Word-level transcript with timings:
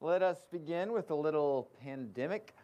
Let 0.00 0.22
us 0.22 0.46
begin 0.52 0.92
with 0.92 1.10
a 1.10 1.14
little 1.14 1.68
pandemic 1.82 2.54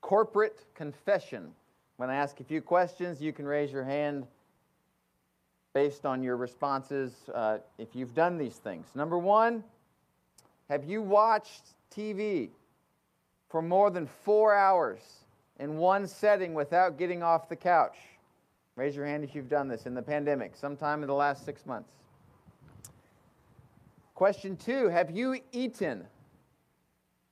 corporate 0.00 0.64
confession. 0.74 1.52
When 1.96 2.10
I 2.10 2.16
ask 2.16 2.40
a 2.40 2.44
few 2.44 2.60
questions, 2.60 3.20
you 3.20 3.32
can 3.32 3.46
raise 3.46 3.70
your 3.70 3.84
hand 3.84 4.26
based 5.74 6.04
on 6.04 6.24
your 6.24 6.36
responses 6.36 7.12
uh, 7.32 7.58
if 7.78 7.94
you've 7.94 8.14
done 8.14 8.36
these 8.36 8.56
things. 8.56 8.88
Number 8.96 9.16
one, 9.16 9.62
have 10.68 10.84
you 10.84 11.02
watched 11.02 11.62
TV 11.94 12.48
for 13.48 13.62
more 13.62 13.88
than 13.88 14.08
four 14.24 14.52
hours 14.52 14.98
in 15.60 15.76
one 15.76 16.08
setting 16.08 16.52
without 16.52 16.98
getting 16.98 17.22
off 17.22 17.48
the 17.48 17.54
couch? 17.54 17.96
Raise 18.74 18.96
your 18.96 19.06
hand 19.06 19.22
if 19.22 19.36
you've 19.36 19.48
done 19.48 19.68
this 19.68 19.86
in 19.86 19.94
the 19.94 20.02
pandemic, 20.02 20.56
sometime 20.56 21.02
in 21.02 21.06
the 21.06 21.14
last 21.14 21.44
six 21.44 21.64
months. 21.64 21.92
Question 24.16 24.56
two 24.56 24.88
Have 24.88 25.12
you 25.12 25.38
eaten 25.52 26.08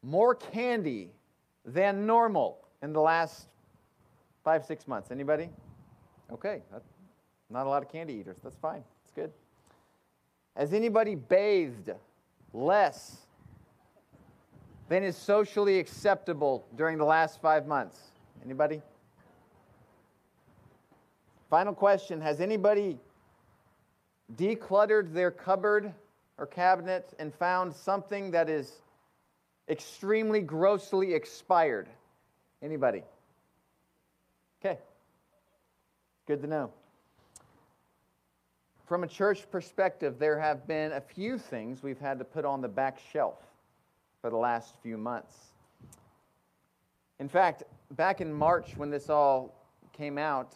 more 0.09 0.35
candy 0.35 1.11
than 1.65 2.07
normal 2.07 2.59
in 2.83 2.93
the 2.93 3.01
last 3.01 3.47
five, 4.43 4.65
six 4.65 4.89
months? 4.89 5.11
Anybody? 5.11 5.51
Okay, 6.33 6.63
not 7.51 7.67
a 7.67 7.69
lot 7.69 7.83
of 7.83 7.93
candy 7.93 8.15
eaters. 8.15 8.39
That's 8.43 8.57
fine. 8.57 8.83
That's 9.03 9.13
good. 9.15 9.33
Has 10.57 10.73
anybody 10.73 11.15
bathed 11.15 11.91
less 12.53 13.19
than 14.89 15.03
is 15.03 15.17
socially 15.17 15.79
acceptable 15.79 16.67
during 16.75 16.97
the 16.97 17.05
last 17.05 17.41
five 17.43 17.67
months? 17.67 17.99
Anybody? 18.45 18.81
Final 21.51 21.75
question 21.75 22.21
Has 22.21 22.41
anybody 22.41 22.99
decluttered 24.37 25.13
their 25.13 25.31
cupboard 25.31 25.93
or 26.39 26.47
cabinet 26.47 27.15
and 27.19 27.35
found 27.35 27.75
something 27.75 28.31
that 28.31 28.49
is 28.49 28.81
extremely 29.69 30.41
grossly 30.41 31.15
expired? 31.15 31.89
Anybody? 32.63 33.03
Okay. 34.61 34.79
Good 36.27 36.43
to 36.43 36.49
know. 36.49 36.71
From 38.87 39.05
a 39.05 39.07
church 39.07 39.51
perspective, 39.51 40.19
there 40.19 40.39
have 40.39 40.67
been 40.67 40.93
a 40.93 41.01
few 41.01 41.39
things 41.39 41.83
we've 41.83 42.01
had 42.01 42.19
to 42.19 42.25
put 42.25 42.45
on 42.45 42.61
the 42.61 42.69
back 42.69 42.99
shelf 43.13 43.37
for 44.21 44.31
the 44.31 44.37
last 44.37 44.75
few 44.83 44.97
months. 44.97 45.35
In 47.19 47.29
fact, 47.29 47.65
back 47.93 48.21
in 48.21 48.33
March 48.33 48.77
when 48.77 48.91
this 48.91 49.11
all 49.11 49.55
came 49.93 50.19
out, 50.19 50.55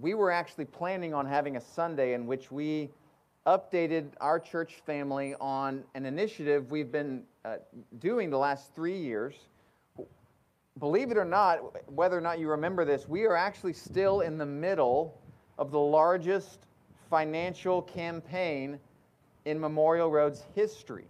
we 0.00 0.14
were 0.14 0.30
actually 0.30 0.66
planning 0.66 1.12
on 1.12 1.26
having 1.26 1.56
a 1.56 1.60
Sunday 1.60 2.14
in 2.14 2.26
which 2.26 2.52
we 2.52 2.90
updated 3.46 4.10
our 4.20 4.38
church 4.38 4.74
family 4.86 5.34
on 5.40 5.82
an 5.94 6.06
initiative 6.06 6.70
we've 6.70 6.92
been 6.92 7.24
uh, 7.44 7.56
doing 7.98 8.30
the 8.30 8.38
last 8.38 8.74
three 8.74 8.96
years. 8.96 9.34
Believe 10.78 11.10
it 11.10 11.18
or 11.18 11.24
not, 11.24 11.90
whether 11.92 12.16
or 12.16 12.20
not 12.20 12.38
you 12.38 12.48
remember 12.48 12.84
this, 12.84 13.08
we 13.08 13.24
are 13.24 13.36
actually 13.36 13.72
still 13.72 14.20
in 14.20 14.38
the 14.38 14.46
middle 14.46 15.20
of 15.58 15.70
the 15.70 15.78
largest 15.78 16.66
financial 17.10 17.82
campaign 17.82 18.78
in 19.44 19.60
Memorial 19.60 20.10
Road's 20.10 20.44
history. 20.54 21.06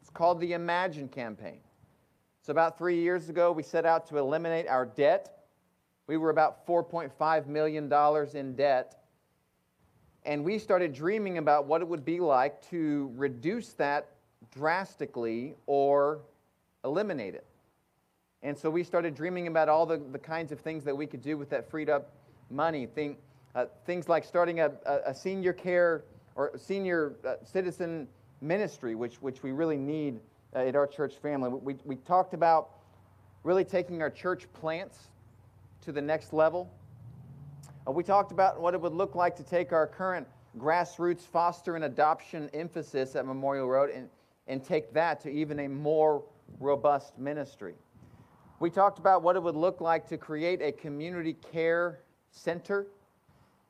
It's 0.00 0.10
called 0.10 0.40
the 0.40 0.52
Imagine 0.52 1.08
Campaign. 1.08 1.60
So, 2.42 2.50
about 2.50 2.76
three 2.76 3.00
years 3.00 3.28
ago, 3.28 3.52
we 3.52 3.62
set 3.62 3.86
out 3.86 4.06
to 4.08 4.18
eliminate 4.18 4.66
our 4.68 4.86
debt 4.86 5.38
we 6.08 6.16
were 6.16 6.30
about 6.30 6.66
$4.5 6.66 7.46
million 7.46 7.92
in 8.34 8.56
debt. 8.56 9.04
And 10.24 10.42
we 10.42 10.58
started 10.58 10.92
dreaming 10.92 11.38
about 11.38 11.66
what 11.66 11.82
it 11.82 11.86
would 11.86 12.04
be 12.04 12.18
like 12.18 12.66
to 12.70 13.12
reduce 13.14 13.74
that 13.74 14.08
drastically 14.52 15.54
or 15.66 16.20
eliminate 16.84 17.34
it. 17.34 17.44
And 18.42 18.56
so 18.56 18.70
we 18.70 18.84
started 18.84 19.14
dreaming 19.14 19.48
about 19.48 19.68
all 19.68 19.84
the, 19.84 19.96
the 19.96 20.18
kinds 20.18 20.52
of 20.52 20.60
things 20.60 20.84
that 20.84 20.96
we 20.96 21.06
could 21.06 21.22
do 21.22 21.36
with 21.36 21.50
that 21.50 21.68
freed 21.70 21.90
up 21.90 22.12
money. 22.50 22.86
Think, 22.86 23.18
uh, 23.54 23.66
things 23.84 24.08
like 24.08 24.24
starting 24.24 24.60
a, 24.60 24.70
a, 25.06 25.14
senior 25.14 25.52
care 25.52 26.04
or 26.36 26.52
senior 26.56 27.14
uh, 27.26 27.34
citizen 27.44 28.06
ministry, 28.40 28.94
which, 28.94 29.16
which 29.16 29.42
we 29.42 29.50
really 29.50 29.76
need 29.76 30.20
uh, 30.54 30.60
at 30.60 30.76
our 30.76 30.86
church 30.86 31.14
family. 31.16 31.50
We, 31.50 31.76
we 31.84 31.96
talked 31.96 32.32
about 32.32 32.70
really 33.42 33.64
taking 33.64 34.02
our 34.02 34.10
church 34.10 34.46
plants 34.52 35.08
to 35.82 35.90
the 35.90 36.02
next 36.02 36.32
level. 36.32 36.70
Uh, 37.86 37.90
we 37.90 38.04
talked 38.04 38.30
about 38.30 38.60
what 38.60 38.74
it 38.74 38.80
would 38.80 38.92
look 38.92 39.16
like 39.16 39.34
to 39.36 39.42
take 39.42 39.72
our 39.72 39.86
current 39.86 40.26
grassroots 40.56 41.22
foster 41.22 41.74
and 41.74 41.84
adoption 41.84 42.48
emphasis 42.54 43.16
at 43.16 43.26
Memorial 43.26 43.68
Road 43.68 43.90
and, 43.90 44.08
and 44.48 44.64
take 44.64 44.92
that 44.94 45.20
to 45.20 45.30
even 45.30 45.60
a 45.60 45.68
more 45.68 46.24
robust 46.58 47.18
ministry. 47.18 47.74
We 48.60 48.70
talked 48.70 48.98
about 48.98 49.22
what 49.22 49.36
it 49.36 49.42
would 49.42 49.54
look 49.54 49.80
like 49.80 50.08
to 50.08 50.18
create 50.18 50.60
a 50.60 50.72
community 50.72 51.34
care 51.52 52.00
center 52.32 52.86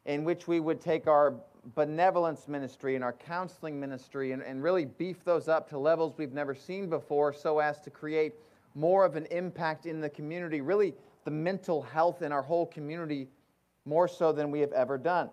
in 0.06 0.24
which 0.24 0.48
we 0.48 0.60
would 0.60 0.80
take 0.80 1.06
our 1.06 1.34
benevolence 1.74 2.48
ministry 2.48 2.94
and 2.94 3.04
our 3.04 3.12
counseling 3.12 3.78
ministry 3.78 4.32
and, 4.32 4.42
and 4.42 4.62
really 4.62 4.86
beef 4.86 5.22
those 5.24 5.48
up 5.48 5.68
to 5.68 5.78
levels 5.78 6.14
we've 6.16 6.32
never 6.32 6.54
seen 6.54 6.88
before 6.88 7.32
so 7.32 7.58
as 7.58 7.80
to 7.82 7.90
create 7.90 8.34
more 8.74 9.04
of 9.04 9.16
an 9.16 9.26
impact 9.26 9.84
in 9.84 10.00
the 10.00 10.08
community, 10.08 10.60
really 10.60 10.94
the 11.24 11.30
mental 11.30 11.82
health 11.82 12.22
in 12.22 12.32
our 12.32 12.42
whole 12.42 12.64
community 12.64 13.28
more 13.84 14.08
so 14.08 14.32
than 14.32 14.50
we 14.50 14.60
have 14.60 14.72
ever 14.72 14.96
done. 14.96 15.28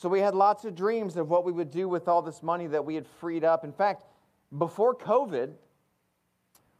So 0.00 0.08
we 0.08 0.20
had 0.20 0.34
lots 0.34 0.64
of 0.64 0.74
dreams 0.74 1.18
of 1.18 1.28
what 1.28 1.44
we 1.44 1.52
would 1.52 1.70
do 1.70 1.86
with 1.86 2.08
all 2.08 2.22
this 2.22 2.42
money 2.42 2.66
that 2.68 2.82
we 2.82 2.94
had 2.94 3.06
freed 3.06 3.44
up. 3.44 3.64
In 3.64 3.72
fact, 3.72 4.04
before 4.56 4.94
COVID, 4.94 5.52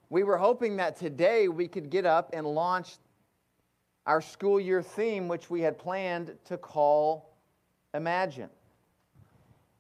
we 0.09 0.23
were 0.23 0.39
hoping 0.39 0.79
that 0.79 0.97
today 0.97 1.47
we 1.47 1.69
could 1.69 1.91
get 1.91 2.07
up 2.07 2.31
and 2.33 2.47
launch 2.47 2.95
our 4.07 4.23
school 4.23 4.59
year 4.59 4.81
theme, 4.81 5.29
which 5.29 5.51
we 5.51 5.61
had 5.61 5.79
planned 5.79 6.35
to 6.47 6.57
call 6.57 7.37
Imagine. 7.93 8.49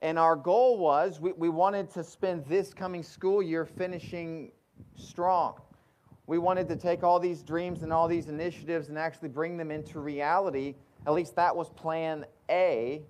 And 0.02 0.18
our 0.18 0.36
goal 0.36 0.76
was 0.76 1.18
we, 1.18 1.32
we 1.32 1.48
wanted 1.48 1.90
to 1.92 2.04
spend 2.04 2.44
this 2.44 2.74
coming 2.74 3.02
school 3.02 3.42
year 3.42 3.64
finishing 3.64 4.52
strong. 4.96 5.54
We 6.26 6.36
wanted 6.36 6.68
to 6.68 6.76
take 6.76 7.02
all 7.02 7.18
these 7.18 7.42
dreams 7.42 7.84
and 7.84 7.90
all 7.90 8.06
these 8.06 8.28
initiatives 8.28 8.90
and 8.90 8.98
actually 8.98 9.30
bring 9.30 9.56
them 9.56 9.70
into 9.70 9.98
reality. 9.98 10.74
At 11.06 11.14
least 11.14 11.36
that 11.36 11.56
was 11.56 11.70
plan 11.70 12.26
A. 12.50 13.00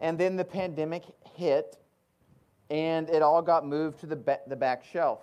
And 0.00 0.18
then 0.18 0.36
the 0.36 0.44
pandemic 0.44 1.04
hit, 1.34 1.76
and 2.70 3.08
it 3.10 3.22
all 3.22 3.42
got 3.42 3.66
moved 3.66 4.00
to 4.00 4.06
the, 4.06 4.40
the 4.46 4.56
back 4.56 4.84
shelf. 4.84 5.20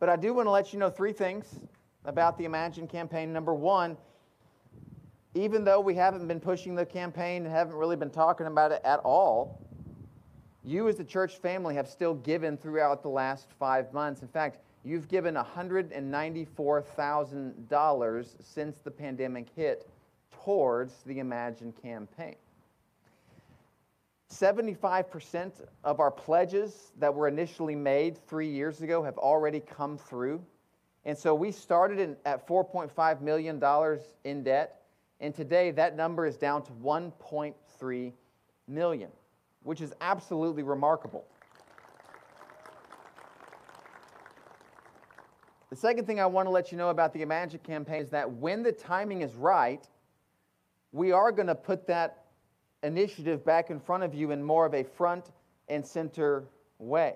But 0.00 0.08
I 0.08 0.16
do 0.16 0.34
want 0.34 0.46
to 0.46 0.50
let 0.50 0.72
you 0.72 0.78
know 0.78 0.90
three 0.90 1.12
things 1.12 1.60
about 2.04 2.36
the 2.36 2.44
Imagine 2.44 2.86
campaign. 2.86 3.32
Number 3.32 3.54
one, 3.54 3.96
even 5.34 5.64
though 5.64 5.80
we 5.80 5.94
haven't 5.94 6.26
been 6.26 6.40
pushing 6.40 6.74
the 6.74 6.86
campaign 6.86 7.44
and 7.44 7.54
haven't 7.54 7.74
really 7.74 7.96
been 7.96 8.10
talking 8.10 8.46
about 8.46 8.72
it 8.72 8.80
at 8.84 9.00
all, 9.00 9.60
you 10.62 10.88
as 10.88 10.96
the 10.96 11.04
church 11.04 11.36
family 11.36 11.74
have 11.74 11.88
still 11.88 12.14
given 12.14 12.56
throughout 12.56 13.02
the 13.02 13.08
last 13.08 13.48
five 13.58 13.92
months. 13.92 14.22
In 14.22 14.28
fact, 14.28 14.58
You've 14.86 15.08
given 15.08 15.34
$194,000 15.34 18.26
since 18.40 18.78
the 18.80 18.90
pandemic 18.90 19.46
hit 19.56 19.88
towards 20.44 21.02
the 21.04 21.20
Imagine 21.20 21.72
campaign. 21.72 22.36
75% 24.30 25.52
of 25.84 26.00
our 26.00 26.10
pledges 26.10 26.92
that 26.98 27.14
were 27.14 27.28
initially 27.28 27.74
made 27.74 28.18
three 28.26 28.48
years 28.48 28.80
ago 28.80 29.02
have 29.02 29.18
already 29.18 29.60
come 29.60 29.96
through. 29.98 30.42
And 31.04 31.16
so 31.16 31.34
we 31.34 31.52
started 31.52 31.98
in, 31.98 32.16
at 32.24 32.46
$4.5 32.46 33.20
million 33.20 33.62
in 34.24 34.42
debt, 34.42 34.82
and 35.20 35.34
today 35.34 35.70
that 35.72 35.96
number 35.96 36.26
is 36.26 36.36
down 36.36 36.62
to 36.64 36.72
1.3 36.72 38.12
million, 38.66 39.10
which 39.62 39.80
is 39.80 39.92
absolutely 40.00 40.62
remarkable. 40.62 41.24
The 45.70 45.76
second 45.76 46.06
thing 46.06 46.20
I 46.20 46.26
want 46.26 46.46
to 46.46 46.50
let 46.50 46.70
you 46.70 46.78
know 46.78 46.90
about 46.90 47.12
the 47.12 47.22
Imagine 47.22 47.58
campaign 47.58 48.00
is 48.00 48.10
that 48.10 48.30
when 48.30 48.62
the 48.62 48.72
timing 48.72 49.22
is 49.22 49.34
right, 49.34 49.86
we 50.92 51.10
are 51.10 51.32
going 51.32 51.48
to 51.48 51.54
put 51.56 51.86
that 51.88 52.23
initiative 52.84 53.44
back 53.44 53.70
in 53.70 53.80
front 53.80 54.04
of 54.04 54.14
you 54.14 54.30
in 54.30 54.42
more 54.42 54.66
of 54.66 54.74
a 54.74 54.84
front 54.84 55.30
and 55.68 55.84
center 55.84 56.44
way. 56.78 57.14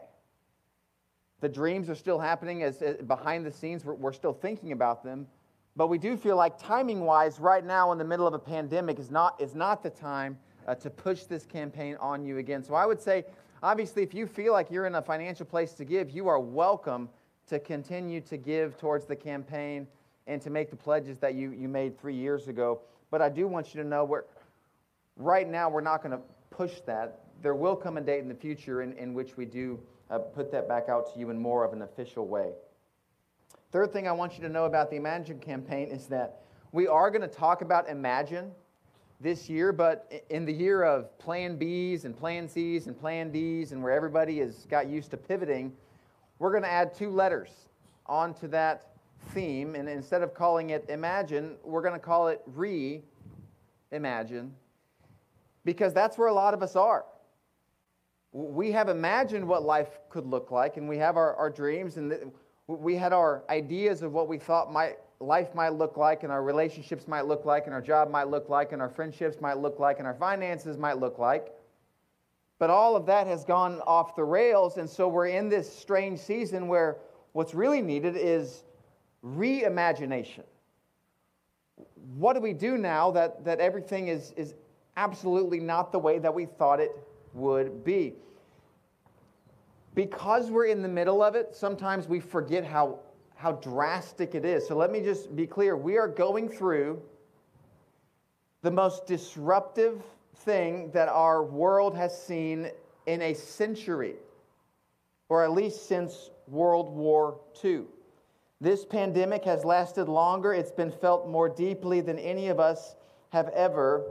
The 1.41 1.49
dreams 1.49 1.89
are 1.89 1.95
still 1.95 2.19
happening 2.19 2.63
as, 2.63 2.83
as 2.83 2.97
behind 2.97 3.47
the 3.47 3.53
scenes. 3.53 3.85
We're, 3.85 3.95
we're 3.95 4.13
still 4.13 4.33
thinking 4.33 4.73
about 4.73 5.05
them, 5.05 5.27
but 5.77 5.87
we 5.87 5.99
do 5.99 6.17
feel 6.17 6.37
like 6.37 6.59
timing 6.59 7.01
wise, 7.05 7.39
right 7.39 7.65
now 7.65 7.93
in 7.93 7.99
the 7.99 8.05
middle 8.05 8.27
of 8.27 8.35
a 8.35 8.39
pandemic, 8.39 8.99
is 8.99 9.11
not, 9.11 9.41
is 9.41 9.55
not 9.55 9.83
the 9.83 9.91
time 9.91 10.37
uh, 10.67 10.75
to 10.77 10.91
push 10.91 11.25
this 11.25 11.45
campaign 11.45 11.97
on 12.01 12.25
you 12.25 12.39
again. 12.39 12.65
So 12.65 12.75
I 12.75 12.87
would 12.87 13.01
say, 13.01 13.25
obviously, 13.63 14.03
if 14.03 14.13
you 14.15 14.27
feel 14.27 14.53
like 14.53 14.71
you're 14.71 14.87
in 14.87 14.97
a 14.97 15.03
financial 15.03 15.47
place 15.47 15.73
to 15.75 15.85
give, 15.85 16.11
you 16.11 16.27
are 16.27 16.41
welcome 16.41 17.09
to 17.49 17.61
continue 17.61 18.21
to 18.23 18.37
give 18.37 18.77
towards 18.77 19.07
the 19.07 19.17
campaign 19.17 19.87
and 20.27 20.43
to 20.43 20.51
make 20.51 20.71
the 20.71 20.77
pledges 20.77 21.19
that 21.19 21.35
you, 21.35 21.53
you 21.53 21.69
made 21.69 21.99
three 21.99 22.15
years 22.15 22.49
ago. 22.49 22.81
But 23.11 23.23
I 23.23 23.29
do 23.29 23.47
want 23.47 23.75
you 23.75 23.83
to 23.83 23.89
know 23.89 24.05
we're, 24.05 24.25
right 25.19 25.49
now 25.49 25.69
we're 25.69 25.81
not 25.81 26.03
going 26.03 26.13
to 26.13 26.21
push 26.51 26.81
that 26.87 27.21
there 27.43 27.55
will 27.55 27.77
come 27.77 27.97
a 27.97 28.01
date 28.01 28.21
in 28.21 28.29
the 28.29 28.35
future 28.35 28.83
in, 28.83 28.93
in 28.95 29.15
which 29.15 29.37
we 29.37 29.45
do 29.45 29.79
uh, 30.11 30.19
put 30.19 30.51
that 30.51 30.69
back 30.69 30.89
out 30.89 31.13
to 31.13 31.21
you 31.21 31.31
in 31.31 31.39
more 31.39 31.65
of 31.65 31.73
an 31.73 31.83
official 31.83 32.27
way. 32.27 32.53
Third 33.71 33.93
thing 33.93 34.09
I 34.09 34.13
want 34.13 34.37
you 34.37 34.43
to 34.43 34.49
know 34.49 34.65
about 34.65 34.91
the 34.91 34.97
Imagine 34.97 35.39
campaign 35.39 35.89
is 35.89 36.07
that 36.07 36.43
we 36.73 36.87
are 36.87 37.11
going 37.11 37.23
to 37.23 37.29
talk 37.29 37.63
about 37.63 37.89
Imagine 37.89 38.51
this 39.21 39.49
year, 39.49 39.73
but 39.73 40.25
in 40.31 40.45
the 40.45 40.53
year 40.53 40.85
of 40.85 41.17
Plan 41.19 41.59
Bs 41.59 42.05
and 42.05 42.17
Plan 42.17 42.49
Cs 42.49 42.87
and 42.87 42.99
Plan 42.99 43.31
Ds, 43.31 43.73
and 43.73 43.83
where 43.83 43.93
everybody 43.93 44.39
has 44.39 44.67
got 44.67 44.89
used 44.89 45.11
to 45.11 45.17
pivoting, 45.17 45.73
we're 46.39 46.51
going 46.51 46.63
to 46.63 46.71
add 46.71 46.95
two 46.95 47.11
letters 47.11 47.51
onto 48.07 48.49
that 48.49 48.93
theme. 49.31 49.75
And 49.75 49.89
instead 49.89 50.23
of 50.23 50.35
calling 50.35 50.71
it 50.71 50.87
Imagine, 50.89 51.57
we're 51.63 51.83
going 51.83 51.95
to 51.95 52.01
call 52.01 52.29
it 52.29 52.41
Re-Imagine 52.47 54.55
because 55.65 55.93
that's 55.93 56.19
where 56.19 56.29
a 56.29 56.33
lot 56.33 56.55
of 56.55 56.63
us 56.63 56.77
are. 56.77 57.05
We 58.33 58.73
have 58.73 58.89
imagined 58.89 59.47
what 59.47 59.63
life 59.63 59.99
could 60.11 60.27
look 60.27 60.51
like, 60.51 60.77
and 60.77 60.89
we 60.89 60.99
have 60.99 61.17
our, 61.17 61.35
our 61.37 61.51
dreams, 61.51 61.97
and 61.97 62.33
we 62.67 62.95
had 62.95 63.13
our 63.13 63.43
ideas 63.49 64.03
of 64.03 64.13
what 64.13 64.29
we 64.29 64.39
thought 64.39 64.73
might, 64.73 64.97
life 65.21 65.55
might 65.55 65.71
look 65.71 65.97
like, 65.97 66.23
and 66.23 66.31
our 66.31 66.43
relationships 66.43 67.09
might 67.09 67.27
look 67.27 67.45
like, 67.45 67.65
and 67.65 67.75
our 67.75 67.81
job 67.81 68.11
might 68.11 68.29
look 68.29 68.49
like, 68.49 68.73
and 68.73 68.83
our 68.83 68.89
friendships 68.89 69.41
might 69.41 69.59
look 69.59 69.79
like, 69.79 69.99
and 69.99 70.07
our 70.07 70.15
finances 70.15 70.77
might 70.77 70.99
look 70.99 71.19
like. 71.19 71.55
But 72.59 72.71
all 72.71 72.97
of 72.97 73.07
that 73.07 73.27
has 73.27 73.45
gone 73.45 73.81
off 73.87 74.17
the 74.17 74.25
rails, 74.25 74.77
and 74.77 74.89
so 74.89 75.09
we're 75.09 75.29
in 75.29 75.49
this 75.49 75.73
strange 75.73 76.19
season 76.19 76.69
where 76.69 76.99
what's 77.33 77.55
really 77.55 77.81
needed 77.81 78.17
is 78.17 78.65
reimagination. 79.25 80.45
What 82.17 82.35
do 82.35 82.41
we 82.41 82.53
do 82.53 82.77
now 82.77 83.13
that, 83.13 83.45
that 83.45 83.61
everything 83.61 84.09
is, 84.09 84.33
is 84.37 84.55
absolutely 84.99 85.61
not 85.61 85.93
the 85.93 85.99
way 85.99 86.19
that 86.19 86.35
we 86.35 86.45
thought 86.45 86.81
it 86.81 86.91
would 87.33 87.85
be? 87.85 88.15
Because 89.95 90.51
we're 90.51 90.67
in 90.67 90.83
the 90.83 90.89
middle 90.89 91.23
of 91.23 91.35
it, 91.35 91.55
sometimes 91.55 92.09
we 92.09 92.21
forget 92.21 92.65
how, 92.65 92.99
how 93.37 93.53
drastic 93.53 94.35
it 94.35 94.45
is. 94.45 94.67
So 94.67 94.77
let 94.77 94.91
me 94.91 95.01
just 95.01 95.35
be 95.35 95.47
clear. 95.47 95.77
We 95.77 95.99
are 95.99 96.09
going 96.09 96.49
through 96.49 97.01
the 98.63 98.71
most 98.71 99.07
disruptive 99.07 100.03
thing 100.35 100.91
that 100.93 101.09
our 101.09 101.45
world 101.45 101.97
has 101.97 102.21
seen 102.21 102.69
in 103.07 103.23
a 103.23 103.35
century, 103.35 104.17
or 105.29 105.45
at 105.45 105.53
least 105.53 105.87
since 105.87 106.31
World 106.49 106.95
War 106.95 107.39
II. 107.65 107.83
This 108.61 108.85
pandemic 108.85 109.45
has 109.45 109.65
lasted 109.65 110.09
longer, 110.09 110.53
it's 110.53 110.73
been 110.73 110.91
felt 110.91 111.29
more 111.29 111.49
deeply 111.49 112.01
than 112.01 112.19
any 112.19 112.49
of 112.49 112.59
us 112.59 112.97
have 113.31 113.49
ever 113.51 114.05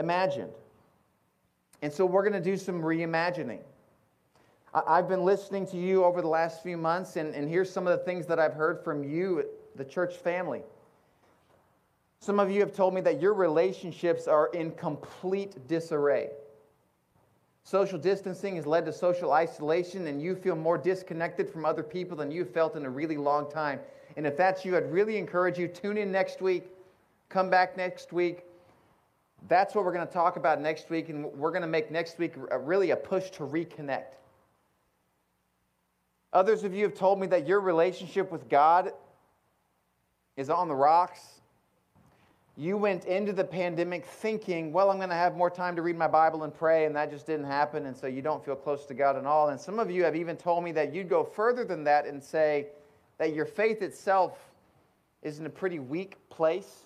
imagined. 0.00 0.52
And 1.82 1.92
so 1.92 2.04
we're 2.04 2.28
going 2.28 2.42
to 2.42 2.50
do 2.50 2.56
some 2.56 2.82
reimagining. 2.82 3.60
I've 4.72 5.08
been 5.08 5.24
listening 5.24 5.66
to 5.68 5.76
you 5.76 6.04
over 6.04 6.20
the 6.20 6.28
last 6.28 6.62
few 6.62 6.76
months, 6.76 7.16
and, 7.16 7.34
and 7.34 7.48
here's 7.48 7.72
some 7.72 7.86
of 7.86 7.98
the 7.98 8.04
things 8.04 8.26
that 8.26 8.38
I've 8.38 8.54
heard 8.54 8.82
from 8.84 9.02
you, 9.02 9.44
the 9.74 9.84
church 9.84 10.16
family. 10.16 10.62
Some 12.20 12.38
of 12.38 12.50
you 12.50 12.60
have 12.60 12.72
told 12.72 12.94
me 12.94 13.00
that 13.00 13.20
your 13.20 13.34
relationships 13.34 14.28
are 14.28 14.48
in 14.48 14.72
complete 14.72 15.66
disarray. 15.66 16.28
Social 17.64 17.98
distancing 17.98 18.56
has 18.56 18.66
led 18.66 18.84
to 18.86 18.92
social 18.92 19.32
isolation, 19.32 20.06
and 20.06 20.22
you 20.22 20.36
feel 20.36 20.54
more 20.54 20.78
disconnected 20.78 21.48
from 21.48 21.64
other 21.64 21.82
people 21.82 22.16
than 22.16 22.30
you've 22.30 22.50
felt 22.50 22.76
in 22.76 22.84
a 22.84 22.90
really 22.90 23.16
long 23.16 23.50
time. 23.50 23.80
And 24.16 24.26
if 24.26 24.36
that's 24.36 24.64
you, 24.64 24.76
I'd 24.76 24.90
really 24.92 25.16
encourage 25.16 25.58
you 25.58 25.66
tune 25.66 25.96
in 25.96 26.12
next 26.12 26.40
week, 26.40 26.68
come 27.28 27.50
back 27.50 27.76
next 27.76 28.12
week. 28.12 28.44
That's 29.48 29.74
what 29.74 29.84
we're 29.84 29.92
going 29.92 30.06
to 30.06 30.12
talk 30.12 30.36
about 30.36 30.60
next 30.60 30.90
week, 30.90 31.08
and 31.08 31.24
we're 31.24 31.50
going 31.50 31.62
to 31.62 31.68
make 31.68 31.90
next 31.90 32.18
week 32.18 32.34
really 32.36 32.90
a 32.90 32.96
push 32.96 33.30
to 33.30 33.42
reconnect. 33.42 34.14
Others 36.32 36.62
of 36.62 36.72
you 36.72 36.84
have 36.84 36.94
told 36.94 37.18
me 37.18 37.26
that 37.28 37.48
your 37.48 37.60
relationship 37.60 38.30
with 38.30 38.48
God 38.48 38.92
is 40.36 40.48
on 40.48 40.68
the 40.68 40.74
rocks. 40.74 41.40
You 42.56 42.76
went 42.76 43.06
into 43.06 43.32
the 43.32 43.42
pandemic 43.42 44.04
thinking, 44.04 44.72
well, 44.72 44.90
I'm 44.90 44.98
going 44.98 45.08
to 45.08 45.14
have 45.14 45.34
more 45.34 45.50
time 45.50 45.74
to 45.76 45.82
read 45.82 45.96
my 45.96 46.06
Bible 46.06 46.44
and 46.44 46.54
pray, 46.54 46.84
and 46.84 46.94
that 46.94 47.10
just 47.10 47.26
didn't 47.26 47.46
happen, 47.46 47.86
and 47.86 47.96
so 47.96 48.06
you 48.06 48.22
don't 48.22 48.44
feel 48.44 48.54
close 48.54 48.84
to 48.86 48.94
God 48.94 49.16
at 49.16 49.24
all. 49.24 49.48
And 49.48 49.60
some 49.60 49.78
of 49.78 49.90
you 49.90 50.04
have 50.04 50.14
even 50.14 50.36
told 50.36 50.62
me 50.62 50.70
that 50.72 50.94
you'd 50.94 51.08
go 51.08 51.24
further 51.24 51.64
than 51.64 51.84
that 51.84 52.06
and 52.06 52.22
say 52.22 52.68
that 53.18 53.34
your 53.34 53.46
faith 53.46 53.82
itself 53.82 54.38
is 55.22 55.40
in 55.40 55.46
a 55.46 55.50
pretty 55.50 55.78
weak 55.78 56.16
place. 56.28 56.84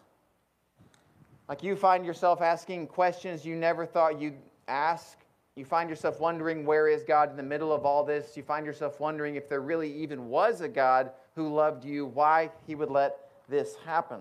Like 1.49 1.63
you 1.63 1.77
find 1.77 2.07
yourself 2.07 2.41
asking 2.41 2.87
questions 2.87 3.45
you 3.45 3.55
never 3.57 3.85
thought 3.85 4.21
you'd 4.21 4.39
ask. 4.67 5.19
You 5.57 5.65
find 5.65 5.89
yourself 5.89 6.21
wondering, 6.21 6.65
where 6.65 6.89
is 6.89 7.05
God 7.05 7.31
in 7.31 7.37
the 7.37 7.43
middle 7.43 7.73
of 7.73 7.85
all 7.85 8.03
this? 8.03 8.37
You 8.37 8.43
find 8.43 8.67
yourself 8.67 8.99
wondering 8.99 9.37
if 9.37 9.49
there 9.49 9.61
really 9.61 9.93
even 9.93 10.29
was 10.29 10.63
a 10.63 10.69
God 10.69 11.11
who 11.37 11.53
loved 11.53 11.85
you, 11.85 12.07
why 12.07 12.51
he 12.67 12.75
would 12.75 12.91
let 12.91 13.17
this 13.49 13.77
happen. 13.85 14.21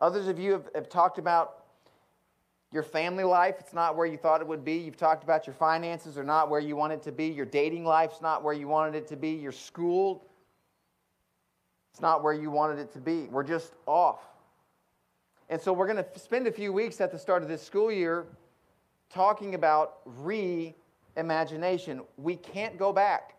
Others 0.00 0.28
of 0.28 0.38
you 0.38 0.52
have, 0.52 0.68
have 0.74 0.88
talked 0.88 1.18
about 1.18 1.64
your 2.72 2.82
family 2.82 3.24
life, 3.24 3.56
it's 3.58 3.72
not 3.72 3.96
where 3.96 4.06
you 4.06 4.18
thought 4.18 4.42
it 4.42 4.46
would 4.46 4.64
be. 4.64 4.74
You've 4.74 4.96
talked 4.96 5.24
about 5.24 5.46
your 5.46 5.54
finances 5.54 6.18
are 6.18 6.24
not 6.24 6.50
where 6.50 6.60
you 6.60 6.76
want 6.76 6.92
it 6.92 7.02
to 7.04 7.12
be. 7.12 7.26
Your 7.26 7.46
dating 7.46 7.84
life's 7.84 8.20
not 8.20 8.44
where 8.44 8.52
you 8.52 8.68
wanted 8.68 8.94
it 8.94 9.08
to 9.08 9.16
be. 9.16 9.30
Your 9.30 9.52
school, 9.52 10.26
it's 11.90 12.02
not 12.02 12.22
where 12.22 12.34
you 12.34 12.50
wanted 12.50 12.78
it 12.78 12.92
to 12.92 12.98
be. 12.98 13.24
We're 13.30 13.42
just 13.42 13.72
off. 13.86 14.20
And 15.50 15.60
so 15.60 15.72
we're 15.72 15.86
going 15.86 16.04
to 16.04 16.18
spend 16.18 16.46
a 16.46 16.52
few 16.52 16.72
weeks 16.72 17.00
at 17.00 17.10
the 17.10 17.18
start 17.18 17.42
of 17.42 17.48
this 17.48 17.62
school 17.62 17.90
year 17.90 18.26
talking 19.10 19.54
about 19.54 20.04
reimagination. 20.22 22.04
We 22.18 22.36
can't 22.36 22.78
go 22.78 22.92
back, 22.92 23.34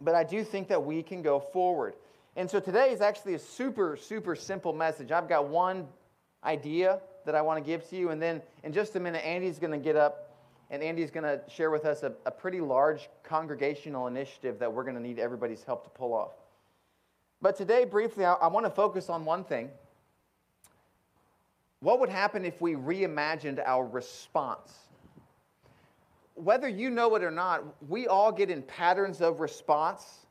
but 0.00 0.14
I 0.14 0.22
do 0.22 0.44
think 0.44 0.68
that 0.68 0.84
we 0.84 1.02
can 1.02 1.22
go 1.22 1.40
forward. 1.40 1.94
And 2.36 2.48
so 2.48 2.60
today 2.60 2.90
is 2.92 3.00
actually 3.00 3.34
a 3.34 3.38
super, 3.38 3.96
super 3.96 4.36
simple 4.36 4.72
message. 4.72 5.10
I've 5.10 5.28
got 5.28 5.48
one 5.48 5.88
idea 6.44 7.00
that 7.26 7.34
I 7.34 7.42
want 7.42 7.62
to 7.62 7.68
give 7.68 7.88
to 7.90 7.96
you, 7.96 8.10
and 8.10 8.22
then 8.22 8.40
in 8.62 8.72
just 8.72 8.94
a 8.96 9.00
minute, 9.00 9.24
Andy's 9.24 9.58
going 9.58 9.72
to 9.72 9.78
get 9.78 9.96
up 9.96 10.28
and 10.70 10.82
Andy's 10.82 11.10
going 11.10 11.24
to 11.24 11.38
share 11.50 11.70
with 11.70 11.84
us 11.84 12.02
a, 12.02 12.14
a 12.24 12.30
pretty 12.30 12.60
large 12.60 13.10
congregational 13.24 14.06
initiative 14.06 14.58
that 14.60 14.72
we're 14.72 14.84
going 14.84 14.96
to 14.96 15.02
need 15.02 15.18
everybody's 15.18 15.62
help 15.64 15.84
to 15.84 15.90
pull 15.90 16.14
off. 16.14 16.30
But 17.42 17.56
today, 17.56 17.84
briefly, 17.84 18.24
I, 18.24 18.32
I 18.34 18.46
want 18.46 18.64
to 18.64 18.70
focus 18.70 19.10
on 19.10 19.26
one 19.26 19.44
thing 19.44 19.68
what 21.82 21.98
would 21.98 22.08
happen 22.08 22.44
if 22.44 22.60
we 22.60 22.74
reimagined 22.74 23.60
our 23.66 23.84
response? 23.84 24.72
Whether 26.34 26.68
you 26.68 26.90
know 26.90 27.14
it 27.16 27.24
or 27.24 27.30
not, 27.32 27.64
we 27.88 28.06
all 28.06 28.30
get 28.30 28.50
in 28.50 28.62
patterns 28.62 29.20
of 29.20 29.40
response 29.40 30.26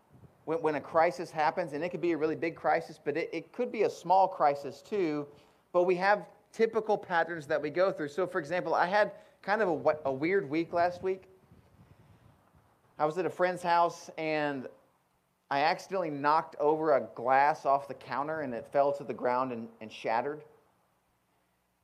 when, 0.45 0.59
when 0.61 0.75
a 0.75 0.81
crisis 0.81 1.29
happens, 1.29 1.73
and 1.73 1.83
it 1.83 1.89
could 1.89 1.99
be 1.99 2.13
a 2.13 2.17
really 2.17 2.37
big 2.37 2.55
crisis, 2.55 2.97
but 3.03 3.17
it, 3.17 3.29
it 3.33 3.51
could 3.51 3.69
be 3.69 3.83
a 3.83 3.89
small 3.89 4.29
crisis 4.29 4.81
too. 4.81 5.27
But 5.73 5.83
we 5.83 5.95
have 5.95 6.25
typical 6.53 6.97
patterns 6.97 7.45
that 7.47 7.61
we 7.61 7.69
go 7.69 7.91
through. 7.91 8.07
So, 8.07 8.25
for 8.25 8.39
example, 8.39 8.73
I 8.73 8.87
had 8.87 9.11
kind 9.41 9.61
of 9.61 9.85
a, 9.85 9.95
a 10.05 10.13
weird 10.13 10.49
week 10.49 10.71
last 10.71 11.03
week. 11.03 11.23
I 12.97 13.05
was 13.05 13.17
at 13.17 13.25
a 13.25 13.29
friend's 13.29 13.61
house 13.61 14.09
and 14.17 14.67
I 15.49 15.61
accidentally 15.63 16.11
knocked 16.11 16.55
over 16.61 16.95
a 16.95 17.09
glass 17.13 17.65
off 17.65 17.89
the 17.89 17.93
counter 17.93 18.41
and 18.41 18.53
it 18.53 18.65
fell 18.71 18.93
to 18.93 19.03
the 19.03 19.13
ground 19.13 19.51
and, 19.51 19.67
and 19.81 19.91
shattered. 19.91 20.43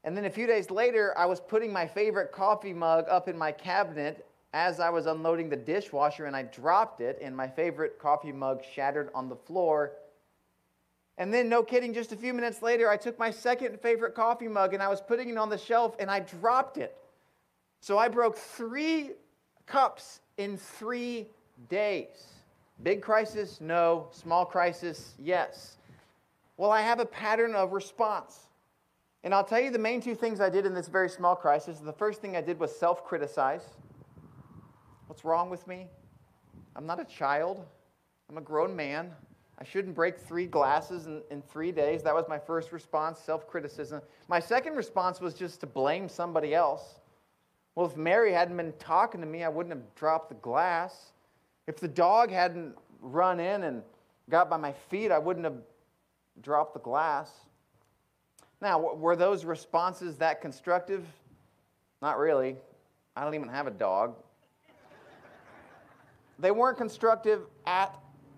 And 0.03 0.15
then 0.15 0.25
a 0.25 0.29
few 0.29 0.47
days 0.47 0.71
later, 0.71 1.13
I 1.17 1.25
was 1.25 1.39
putting 1.39 1.71
my 1.73 1.87
favorite 1.87 2.31
coffee 2.31 2.73
mug 2.73 3.05
up 3.09 3.27
in 3.27 3.37
my 3.37 3.51
cabinet 3.51 4.25
as 4.53 4.79
I 4.79 4.89
was 4.89 5.05
unloading 5.05 5.49
the 5.49 5.57
dishwasher 5.57 6.25
and 6.25 6.35
I 6.35 6.43
dropped 6.43 7.01
it, 7.01 7.19
and 7.21 7.35
my 7.35 7.47
favorite 7.47 7.99
coffee 7.99 8.31
mug 8.31 8.63
shattered 8.73 9.09
on 9.13 9.29
the 9.29 9.35
floor. 9.35 9.91
And 11.17 11.33
then, 11.33 11.49
no 11.49 11.63
kidding, 11.63 11.93
just 11.93 12.11
a 12.11 12.15
few 12.15 12.33
minutes 12.33 12.61
later, 12.61 12.89
I 12.89 12.97
took 12.97 13.19
my 13.19 13.31
second 13.31 13.79
favorite 13.81 14.15
coffee 14.15 14.47
mug 14.47 14.73
and 14.73 14.81
I 14.81 14.87
was 14.87 15.01
putting 15.01 15.29
it 15.29 15.37
on 15.37 15.49
the 15.49 15.57
shelf 15.57 15.95
and 15.99 16.09
I 16.09 16.21
dropped 16.21 16.77
it. 16.77 16.95
So 17.81 17.97
I 17.97 18.07
broke 18.07 18.37
three 18.37 19.11
cups 19.65 20.21
in 20.37 20.57
three 20.57 21.27
days. 21.69 22.27
Big 22.83 23.01
crisis? 23.01 23.59
No. 23.59 24.07
Small 24.11 24.45
crisis? 24.45 25.13
Yes. 25.19 25.77
Well, 26.55 26.71
I 26.71 26.81
have 26.81 26.99
a 26.99 27.05
pattern 27.05 27.55
of 27.55 27.73
response. 27.73 28.46
And 29.23 29.33
I'll 29.33 29.43
tell 29.43 29.59
you 29.59 29.71
the 29.71 29.79
main 29.79 30.01
two 30.01 30.15
things 30.15 30.39
I 30.39 30.49
did 30.49 30.65
in 30.65 30.73
this 30.73 30.87
very 30.87 31.09
small 31.09 31.35
crisis. 31.35 31.79
The 31.79 31.93
first 31.93 32.21
thing 32.21 32.37
I 32.37 32.41
did 32.41 32.59
was 32.59 32.77
self 32.77 33.03
criticize. 33.03 33.63
What's 35.07 35.25
wrong 35.25 35.49
with 35.49 35.65
me? 35.67 35.87
I'm 36.75 36.85
not 36.85 36.99
a 36.99 37.05
child, 37.05 37.65
I'm 38.29 38.37
a 38.37 38.41
grown 38.41 38.75
man. 38.75 39.11
I 39.59 39.63
shouldn't 39.63 39.95
break 39.95 40.19
three 40.19 40.45
glasses 40.45 41.07
in, 41.07 41.23
in 41.31 41.41
three 41.41 41.71
days. 41.71 42.03
That 42.03 42.13
was 42.13 42.25
my 42.29 42.37
first 42.37 42.71
response, 42.71 43.19
self 43.19 43.47
criticism. 43.47 44.01
My 44.27 44.39
second 44.39 44.75
response 44.75 45.19
was 45.19 45.33
just 45.33 45.59
to 45.61 45.65
blame 45.65 46.07
somebody 46.07 46.53
else. 46.53 46.99
Well, 47.73 47.87
if 47.87 47.97
Mary 47.97 48.31
hadn't 48.31 48.57
been 48.57 48.73
talking 48.79 49.21
to 49.21 49.27
me, 49.27 49.43
I 49.43 49.49
wouldn't 49.49 49.73
have 49.73 49.95
dropped 49.95 50.29
the 50.29 50.35
glass. 50.35 51.11
If 51.65 51.79
the 51.79 51.87
dog 51.87 52.31
hadn't 52.31 52.75
run 53.01 53.39
in 53.39 53.63
and 53.63 53.81
got 54.29 54.49
by 54.49 54.57
my 54.57 54.73
feet, 54.89 55.11
I 55.11 55.17
wouldn't 55.17 55.45
have 55.45 55.57
dropped 56.41 56.73
the 56.73 56.79
glass. 56.79 57.31
Now, 58.61 58.95
were 58.95 59.15
those 59.15 59.45
responses 59.45 60.17
that 60.17 60.41
constructive? 60.41 61.05
Not 62.01 62.17
really. 62.17 62.55
I 63.15 63.23
don't 63.23 63.35
even 63.35 63.49
have 63.49 63.67
a 63.67 63.71
dog. 63.71 64.15
They 66.39 66.51
weren't 66.51 66.77
constructive 66.77 67.41
at 67.65 67.97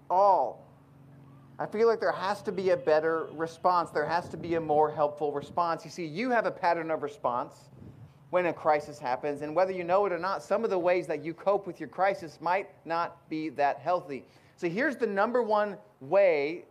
all. 0.09 0.65
I 1.57 1.65
feel 1.65 1.87
like 1.87 1.99
there 1.99 2.13
has 2.13 2.41
to 2.43 2.53
be 2.53 2.69
a 2.69 2.77
better 2.77 3.27
response. 3.33 3.89
There 3.89 4.05
has 4.05 4.29
to 4.29 4.37
be 4.37 4.55
a 4.55 4.61
more 4.61 4.89
helpful 4.89 5.33
response. 5.33 5.83
You 5.83 5.91
see, 5.91 6.05
you 6.05 6.29
have 6.29 6.45
a 6.45 6.51
pattern 6.51 6.89
of 6.89 7.03
response 7.03 7.69
when 8.29 8.45
a 8.45 8.53
crisis 8.53 8.99
happens, 8.99 9.41
and 9.41 9.55
whether 9.55 9.71
you 9.71 9.83
know 9.83 10.05
it 10.05 10.13
or 10.13 10.19
not, 10.19 10.43
some 10.43 10.63
of 10.63 10.69
the 10.69 10.79
ways 10.79 11.07
that 11.07 11.23
you 11.25 11.33
cope 11.33 11.65
with 11.65 11.79
your 11.79 11.89
crisis 11.89 12.39
might 12.39 12.69
not 12.85 13.27
be 13.27 13.49
that 13.49 13.79
healthy. 13.79 14.23
So 14.55 14.69
here's 14.69 14.95
the 14.95 15.07
number 15.07 15.41
one 15.41 15.77
way 15.99 16.65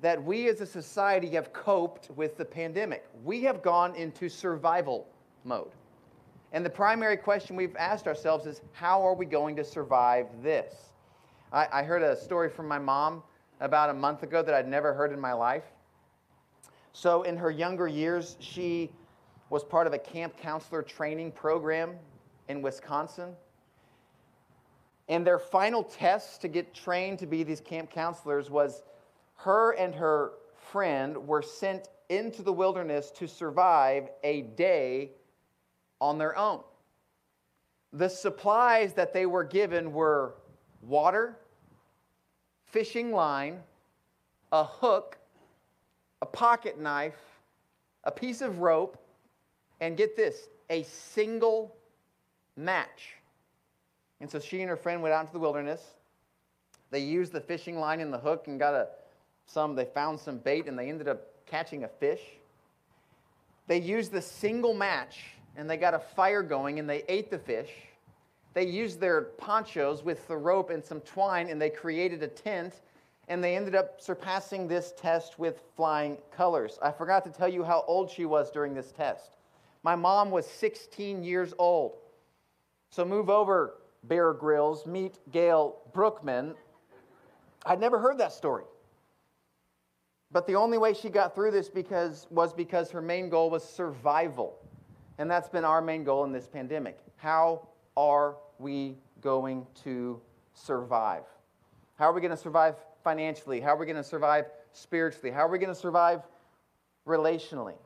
that 0.00 0.22
we 0.22 0.48
as 0.48 0.60
a 0.60 0.66
society 0.66 1.30
have 1.30 1.52
coped 1.52 2.10
with 2.16 2.36
the 2.36 2.44
pandemic. 2.44 3.06
We 3.24 3.42
have 3.42 3.62
gone 3.62 3.94
into 3.94 4.28
survival 4.28 5.06
mode. 5.44 5.70
And 6.52 6.64
the 6.64 6.70
primary 6.70 7.16
question 7.16 7.56
we've 7.56 7.76
asked 7.76 8.06
ourselves 8.06 8.46
is 8.46 8.60
how 8.72 9.04
are 9.06 9.14
we 9.14 9.26
going 9.26 9.56
to 9.56 9.64
survive 9.64 10.26
this? 10.42 10.74
I, 11.52 11.68
I 11.72 11.82
heard 11.82 12.02
a 12.02 12.16
story 12.16 12.48
from 12.48 12.68
my 12.68 12.78
mom 12.78 13.22
about 13.60 13.90
a 13.90 13.94
month 13.94 14.22
ago 14.22 14.42
that 14.42 14.54
I'd 14.54 14.68
never 14.68 14.92
heard 14.92 15.12
in 15.12 15.20
my 15.20 15.32
life. 15.32 15.64
So, 16.92 17.22
in 17.22 17.36
her 17.36 17.50
younger 17.50 17.88
years, 17.88 18.36
she 18.38 18.92
was 19.50 19.64
part 19.64 19.86
of 19.86 19.92
a 19.92 19.98
camp 19.98 20.36
counselor 20.36 20.82
training 20.82 21.32
program 21.32 21.96
in 22.48 22.62
Wisconsin. 22.62 23.34
And 25.08 25.26
their 25.26 25.38
final 25.38 25.82
test 25.82 26.40
to 26.42 26.48
get 26.48 26.72
trained 26.72 27.18
to 27.18 27.26
be 27.26 27.42
these 27.42 27.60
camp 27.60 27.90
counselors 27.90 28.48
was 28.48 28.84
her 29.44 29.72
and 29.72 29.94
her 29.94 30.32
friend 30.72 31.28
were 31.28 31.42
sent 31.42 31.88
into 32.08 32.42
the 32.42 32.52
wilderness 32.52 33.10
to 33.10 33.28
survive 33.28 34.08
a 34.22 34.42
day 34.42 35.10
on 36.00 36.16
their 36.16 36.36
own. 36.36 36.62
The 37.92 38.08
supplies 38.08 38.94
that 38.94 39.12
they 39.12 39.26
were 39.26 39.44
given 39.44 39.92
were 39.92 40.34
water, 40.80 41.38
fishing 42.64 43.12
line, 43.12 43.60
a 44.50 44.64
hook, 44.64 45.18
a 46.22 46.26
pocket 46.26 46.80
knife, 46.80 47.20
a 48.04 48.10
piece 48.10 48.40
of 48.40 48.60
rope, 48.60 48.96
and 49.80 49.94
get 49.94 50.16
this, 50.16 50.48
a 50.70 50.84
single 50.84 51.76
match. 52.56 53.16
And 54.20 54.30
so 54.30 54.40
she 54.40 54.62
and 54.62 54.70
her 54.70 54.76
friend 54.76 55.02
went 55.02 55.12
out 55.12 55.20
into 55.20 55.34
the 55.34 55.38
wilderness. 55.38 55.82
They 56.90 57.00
used 57.00 57.32
the 57.32 57.40
fishing 57.40 57.78
line 57.78 58.00
and 58.00 58.10
the 58.12 58.18
hook 58.18 58.46
and 58.46 58.58
got 58.58 58.72
a 58.72 58.88
some 59.46 59.74
they 59.74 59.84
found 59.84 60.18
some 60.18 60.38
bait 60.38 60.66
and 60.66 60.78
they 60.78 60.88
ended 60.88 61.08
up 61.08 61.26
catching 61.46 61.84
a 61.84 61.88
fish. 61.88 62.20
They 63.66 63.78
used 63.78 64.12
the 64.12 64.22
single 64.22 64.74
match 64.74 65.20
and 65.56 65.68
they 65.68 65.76
got 65.76 65.94
a 65.94 65.98
fire 65.98 66.42
going 66.42 66.78
and 66.78 66.88
they 66.88 67.02
ate 67.08 67.30
the 67.30 67.38
fish. 67.38 67.70
They 68.52 68.66
used 68.66 69.00
their 69.00 69.22
ponchos 69.22 70.02
with 70.02 70.26
the 70.28 70.36
rope 70.36 70.70
and 70.70 70.84
some 70.84 71.00
twine 71.00 71.48
and 71.48 71.60
they 71.60 71.70
created 71.70 72.22
a 72.22 72.28
tent 72.28 72.80
and 73.28 73.42
they 73.42 73.56
ended 73.56 73.74
up 73.74 74.00
surpassing 74.00 74.68
this 74.68 74.92
test 74.96 75.38
with 75.38 75.62
flying 75.76 76.18
colors. 76.30 76.78
I 76.82 76.90
forgot 76.90 77.24
to 77.24 77.30
tell 77.30 77.48
you 77.48 77.64
how 77.64 77.84
old 77.86 78.10
she 78.10 78.26
was 78.26 78.50
during 78.50 78.74
this 78.74 78.92
test. 78.92 79.36
My 79.82 79.96
mom 79.96 80.30
was 80.30 80.46
16 80.46 81.24
years 81.24 81.54
old. 81.58 81.96
So 82.90 83.04
move 83.04 83.28
over, 83.28 83.76
Bear 84.04 84.32
Grylls, 84.32 84.86
meet 84.86 85.18
Gail 85.32 85.76
Brookman. 85.92 86.54
I'd 87.66 87.80
never 87.80 87.98
heard 87.98 88.18
that 88.18 88.32
story. 88.32 88.64
But 90.32 90.46
the 90.46 90.56
only 90.56 90.78
way 90.78 90.94
she 90.94 91.08
got 91.08 91.34
through 91.34 91.52
this 91.52 91.68
because, 91.68 92.26
was 92.30 92.52
because 92.52 92.90
her 92.90 93.02
main 93.02 93.28
goal 93.28 93.50
was 93.50 93.62
survival. 93.62 94.58
And 95.18 95.30
that's 95.30 95.48
been 95.48 95.64
our 95.64 95.80
main 95.80 96.02
goal 96.02 96.24
in 96.24 96.32
this 96.32 96.48
pandemic. 96.48 96.98
How 97.16 97.68
are 97.96 98.36
we 98.58 98.96
going 99.20 99.66
to 99.84 100.20
survive? 100.54 101.22
How 101.96 102.10
are 102.10 102.12
we 102.12 102.20
going 102.20 102.32
to 102.32 102.36
survive 102.36 102.76
financially? 103.04 103.60
How 103.60 103.74
are 103.74 103.76
we 103.76 103.86
going 103.86 103.96
to 103.96 104.02
survive 104.02 104.46
spiritually? 104.72 105.30
How 105.30 105.42
are 105.42 105.48
we 105.48 105.58
going 105.58 105.72
to 105.72 105.80
survive 105.80 106.22
relationally? 107.06 107.76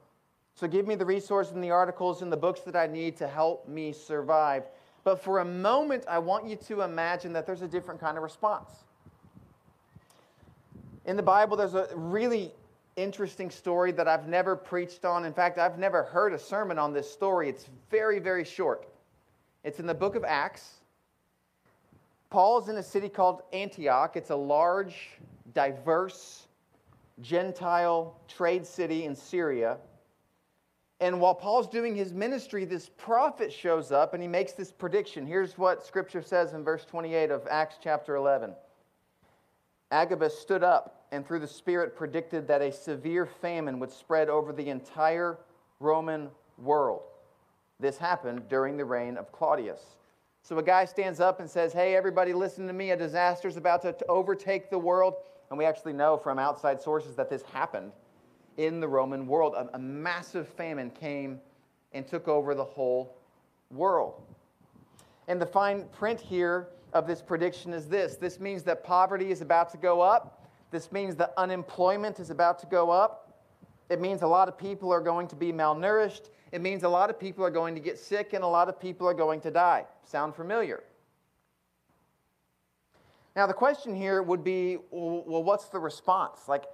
So 0.54 0.66
give 0.66 0.86
me 0.86 0.94
the 0.94 1.06
resources 1.06 1.52
and 1.52 1.62
the 1.62 1.70
articles 1.70 2.22
and 2.22 2.32
the 2.32 2.36
books 2.36 2.60
that 2.62 2.74
I 2.74 2.86
need 2.86 3.16
to 3.18 3.28
help 3.28 3.68
me 3.68 3.92
survive. 3.92 4.64
But 5.04 5.22
for 5.22 5.38
a 5.38 5.44
moment, 5.44 6.04
I 6.08 6.18
want 6.18 6.46
you 6.46 6.56
to 6.56 6.82
imagine 6.82 7.32
that 7.34 7.46
there's 7.46 7.62
a 7.62 7.68
different 7.68 8.00
kind 8.00 8.16
of 8.16 8.22
response. 8.22 8.70
In 11.08 11.16
the 11.16 11.22
Bible, 11.22 11.56
there's 11.56 11.72
a 11.72 11.88
really 11.94 12.52
interesting 12.96 13.48
story 13.50 13.92
that 13.92 14.06
I've 14.06 14.28
never 14.28 14.54
preached 14.54 15.06
on. 15.06 15.24
In 15.24 15.32
fact, 15.32 15.58
I've 15.58 15.78
never 15.78 16.02
heard 16.02 16.34
a 16.34 16.38
sermon 16.38 16.78
on 16.78 16.92
this 16.92 17.10
story. 17.10 17.48
It's 17.48 17.70
very, 17.90 18.18
very 18.18 18.44
short. 18.44 18.86
It's 19.64 19.80
in 19.80 19.86
the 19.86 19.94
book 19.94 20.16
of 20.16 20.24
Acts. 20.24 20.80
Paul's 22.28 22.68
in 22.68 22.76
a 22.76 22.82
city 22.82 23.08
called 23.08 23.40
Antioch. 23.54 24.16
It's 24.16 24.28
a 24.28 24.36
large, 24.36 25.12
diverse, 25.54 26.46
Gentile 27.22 28.20
trade 28.28 28.66
city 28.66 29.06
in 29.06 29.16
Syria. 29.16 29.78
And 31.00 31.22
while 31.22 31.34
Paul's 31.34 31.68
doing 31.68 31.96
his 31.96 32.12
ministry, 32.12 32.66
this 32.66 32.90
prophet 32.98 33.50
shows 33.50 33.92
up 33.92 34.12
and 34.12 34.22
he 34.22 34.28
makes 34.28 34.52
this 34.52 34.70
prediction. 34.70 35.26
Here's 35.26 35.56
what 35.56 35.86
scripture 35.86 36.20
says 36.20 36.52
in 36.52 36.62
verse 36.62 36.84
28 36.84 37.30
of 37.30 37.46
Acts 37.50 37.76
chapter 37.82 38.16
11 38.16 38.52
Agabus 39.90 40.38
stood 40.38 40.62
up 40.62 41.06
and 41.12 41.26
through 41.26 41.38
the 41.38 41.48
Spirit 41.48 41.96
predicted 41.96 42.46
that 42.48 42.60
a 42.60 42.70
severe 42.70 43.26
famine 43.26 43.78
would 43.78 43.90
spread 43.90 44.28
over 44.28 44.52
the 44.52 44.68
entire 44.68 45.38
Roman 45.80 46.28
world. 46.58 47.02
This 47.80 47.96
happened 47.96 48.48
during 48.48 48.76
the 48.76 48.84
reign 48.84 49.16
of 49.16 49.32
Claudius. 49.32 49.80
So 50.42 50.58
a 50.58 50.62
guy 50.62 50.84
stands 50.84 51.20
up 51.20 51.40
and 51.40 51.48
says, 51.48 51.72
Hey, 51.72 51.94
everybody, 51.94 52.32
listen 52.32 52.66
to 52.66 52.72
me. 52.72 52.90
A 52.90 52.96
disaster 52.96 53.48
is 53.48 53.56
about 53.56 53.82
to 53.82 53.94
overtake 54.08 54.70
the 54.70 54.78
world. 54.78 55.14
And 55.50 55.58
we 55.58 55.64
actually 55.64 55.92
know 55.92 56.16
from 56.16 56.38
outside 56.38 56.80
sources 56.80 57.16
that 57.16 57.30
this 57.30 57.42
happened 57.42 57.92
in 58.56 58.80
the 58.80 58.88
Roman 58.88 59.26
world. 59.26 59.54
A, 59.54 59.68
a 59.74 59.78
massive 59.78 60.48
famine 60.48 60.90
came 60.90 61.40
and 61.92 62.06
took 62.06 62.28
over 62.28 62.54
the 62.54 62.64
whole 62.64 63.16
world. 63.70 64.20
And 65.28 65.40
the 65.40 65.46
fine 65.46 65.84
print 65.92 66.20
here 66.20 66.68
of 66.92 67.06
this 67.06 67.22
prediction 67.22 67.72
is 67.72 67.86
this 67.86 68.16
this 68.16 68.40
means 68.40 68.62
that 68.62 68.82
poverty 68.82 69.30
is 69.30 69.40
about 69.40 69.70
to 69.70 69.76
go 69.76 70.00
up 70.00 70.38
this 70.70 70.92
means 70.92 71.16
that 71.16 71.32
unemployment 71.36 72.20
is 72.20 72.30
about 72.30 72.58
to 72.60 72.66
go 72.66 72.90
up. 72.90 73.32
It 73.88 74.00
means 74.00 74.22
a 74.22 74.26
lot 74.26 74.48
of 74.48 74.58
people 74.58 74.92
are 74.92 75.00
going 75.00 75.28
to 75.28 75.36
be 75.36 75.52
malnourished. 75.52 76.28
It 76.52 76.60
means 76.60 76.82
a 76.82 76.88
lot 76.88 77.08
of 77.08 77.18
people 77.18 77.44
are 77.44 77.50
going 77.50 77.74
to 77.74 77.80
get 77.80 77.98
sick 77.98 78.32
and 78.34 78.44
a 78.44 78.46
lot 78.46 78.68
of 78.68 78.78
people 78.78 79.06
are 79.08 79.14
going 79.14 79.40
to 79.42 79.50
die. 79.50 79.86
Sound 80.04 80.34
familiar? 80.34 80.82
Now, 83.34 83.46
the 83.46 83.54
question 83.54 83.94
here 83.94 84.22
would 84.22 84.44
be 84.44 84.78
well, 84.90 85.42
what's 85.42 85.66
the 85.66 85.78
response? 85.78 86.48
Like, 86.48 86.64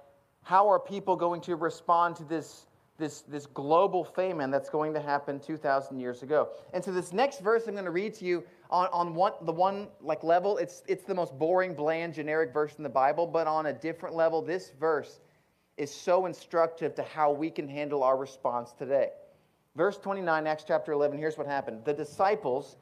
how 0.43 0.69
are 0.69 0.79
people 0.79 1.15
going 1.15 1.41
to 1.41 1.55
respond 1.55 2.15
to 2.17 2.23
this, 2.23 2.65
this, 2.97 3.21
this 3.21 3.45
global 3.45 4.03
famine 4.03 4.51
that's 4.51 4.69
going 4.69 4.93
to 4.93 4.99
happen 4.99 5.39
2,000 5.39 5.99
years 5.99 6.23
ago? 6.23 6.49
And 6.73 6.83
so, 6.83 6.91
this 6.91 7.13
next 7.13 7.39
verse 7.39 7.67
I'm 7.67 7.73
going 7.73 7.85
to 7.85 7.91
read 7.91 8.13
to 8.15 8.25
you 8.25 8.43
on, 8.69 8.87
on 8.91 9.15
one, 9.15 9.33
the 9.41 9.51
one 9.51 9.87
like 10.01 10.23
level, 10.23 10.57
it's, 10.57 10.83
it's 10.87 11.03
the 11.03 11.13
most 11.13 11.37
boring, 11.37 11.73
bland, 11.73 12.13
generic 12.13 12.53
verse 12.53 12.75
in 12.75 12.83
the 12.83 12.89
Bible, 12.89 13.27
but 13.27 13.47
on 13.47 13.67
a 13.67 13.73
different 13.73 14.15
level, 14.15 14.41
this 14.41 14.71
verse 14.79 15.19
is 15.77 15.93
so 15.93 16.25
instructive 16.25 16.95
to 16.95 17.03
how 17.03 17.31
we 17.31 17.49
can 17.49 17.67
handle 17.67 18.03
our 18.03 18.17
response 18.17 18.73
today. 18.73 19.09
Verse 19.75 19.97
29, 19.97 20.47
Acts 20.47 20.63
chapter 20.65 20.93
11, 20.93 21.17
here's 21.17 21.37
what 21.37 21.47
happened. 21.47 21.83
The 21.83 21.93
disciples, 21.93 22.77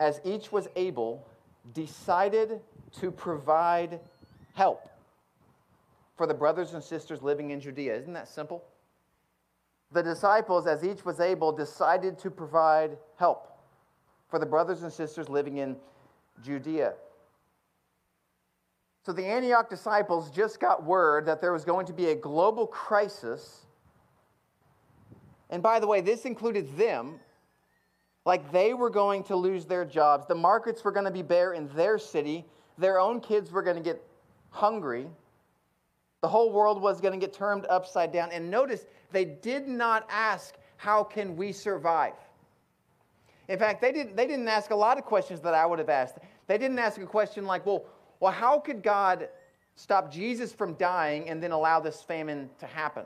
as 0.00 0.20
each 0.24 0.50
was 0.50 0.68
able, 0.74 1.26
decided 1.72 2.60
to 3.00 3.10
provide 3.10 4.00
help 4.54 4.88
for 6.16 6.26
the 6.26 6.34
brothers 6.34 6.74
and 6.74 6.82
sisters 6.82 7.22
living 7.22 7.50
in 7.50 7.60
Judea. 7.60 7.96
Isn't 7.96 8.12
that 8.12 8.28
simple? 8.28 8.64
The 9.92 10.02
disciples, 10.02 10.66
as 10.66 10.84
each 10.84 11.04
was 11.04 11.20
able, 11.20 11.52
decided 11.52 12.18
to 12.20 12.30
provide 12.30 12.98
help 13.16 13.51
for 14.32 14.38
the 14.38 14.46
brothers 14.46 14.82
and 14.82 14.90
sisters 14.90 15.28
living 15.28 15.58
in 15.58 15.76
Judea. 16.42 16.94
So 19.04 19.12
the 19.12 19.26
Antioch 19.26 19.68
disciples 19.68 20.30
just 20.30 20.58
got 20.58 20.82
word 20.82 21.26
that 21.26 21.42
there 21.42 21.52
was 21.52 21.66
going 21.66 21.84
to 21.84 21.92
be 21.92 22.06
a 22.06 22.14
global 22.14 22.66
crisis. 22.66 23.66
And 25.50 25.62
by 25.62 25.78
the 25.80 25.86
way, 25.86 26.00
this 26.00 26.24
included 26.24 26.78
them. 26.78 27.20
Like 28.24 28.50
they 28.50 28.72
were 28.72 28.88
going 28.88 29.22
to 29.24 29.36
lose 29.36 29.66
their 29.66 29.84
jobs. 29.84 30.26
The 30.26 30.34
markets 30.34 30.82
were 30.82 30.92
going 30.92 31.04
to 31.04 31.10
be 31.10 31.20
bare 31.20 31.52
in 31.52 31.68
their 31.76 31.98
city. 31.98 32.46
Their 32.78 32.98
own 32.98 33.20
kids 33.20 33.52
were 33.52 33.62
going 33.62 33.76
to 33.76 33.82
get 33.82 34.02
hungry. 34.48 35.08
The 36.22 36.28
whole 36.28 36.50
world 36.50 36.80
was 36.80 37.02
going 37.02 37.12
to 37.12 37.20
get 37.20 37.34
turned 37.34 37.66
upside 37.68 38.14
down. 38.14 38.30
And 38.32 38.50
notice, 38.50 38.86
they 39.10 39.26
did 39.26 39.68
not 39.68 40.06
ask, 40.08 40.54
How 40.78 41.04
can 41.04 41.36
we 41.36 41.52
survive? 41.52 42.14
In 43.52 43.58
fact, 43.58 43.82
they 43.82 43.92
didn't, 43.92 44.16
they 44.16 44.26
didn't 44.26 44.48
ask 44.48 44.70
a 44.70 44.74
lot 44.74 44.96
of 44.96 45.04
questions 45.04 45.42
that 45.42 45.52
I 45.52 45.66
would 45.66 45.78
have 45.78 45.90
asked. 45.90 46.16
They 46.46 46.56
didn't 46.56 46.78
ask 46.78 46.98
a 46.98 47.04
question 47.04 47.44
like, 47.44 47.66
well, 47.66 47.84
well, 48.18 48.32
how 48.32 48.58
could 48.58 48.82
God 48.82 49.28
stop 49.76 50.10
Jesus 50.10 50.54
from 50.54 50.72
dying 50.76 51.28
and 51.28 51.42
then 51.42 51.52
allow 51.52 51.78
this 51.78 52.00
famine 52.00 52.48
to 52.60 52.66
happen? 52.66 53.04